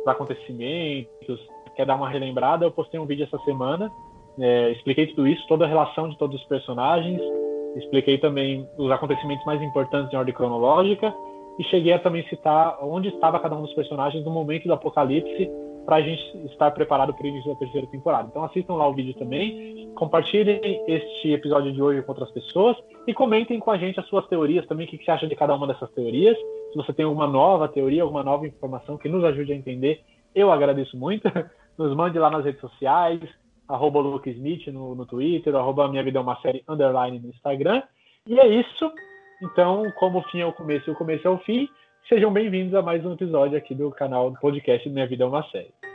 [0.00, 1.40] os acontecimentos,
[1.76, 3.90] quer dar uma relembrada, eu postei um vídeo essa semana,
[4.38, 7.20] é, expliquei tudo isso, toda a relação de todos os personagens,
[7.76, 11.12] expliquei também os acontecimentos mais importantes em ordem cronológica
[11.58, 15.50] e cheguei a também citar onde estava cada um dos personagens no momento do apocalipse
[15.84, 18.28] para a gente estar preparado para o início da terceira temporada.
[18.30, 22.76] Então assistam lá o vídeo também, compartilhem este episódio de hoje com outras pessoas
[23.06, 25.54] e comentem com a gente as suas teorias também, o que você acha de cada
[25.54, 26.36] uma dessas teorias.
[26.36, 30.02] Se você tem alguma nova teoria, alguma nova informação que nos ajude a entender,
[30.34, 31.24] eu agradeço muito.
[31.78, 33.18] Nos mande lá nas redes sociais,
[33.66, 37.82] arroba Smith no, no Twitter, arroba Minha Vida é uma Série underline no Instagram.
[38.26, 38.92] E é isso.
[39.42, 41.68] Então, como o fim é o começo e o começo é o fim,
[42.08, 45.42] sejam bem-vindos a mais um episódio aqui do canal do podcast Minha Vida é uma
[45.50, 45.91] Série.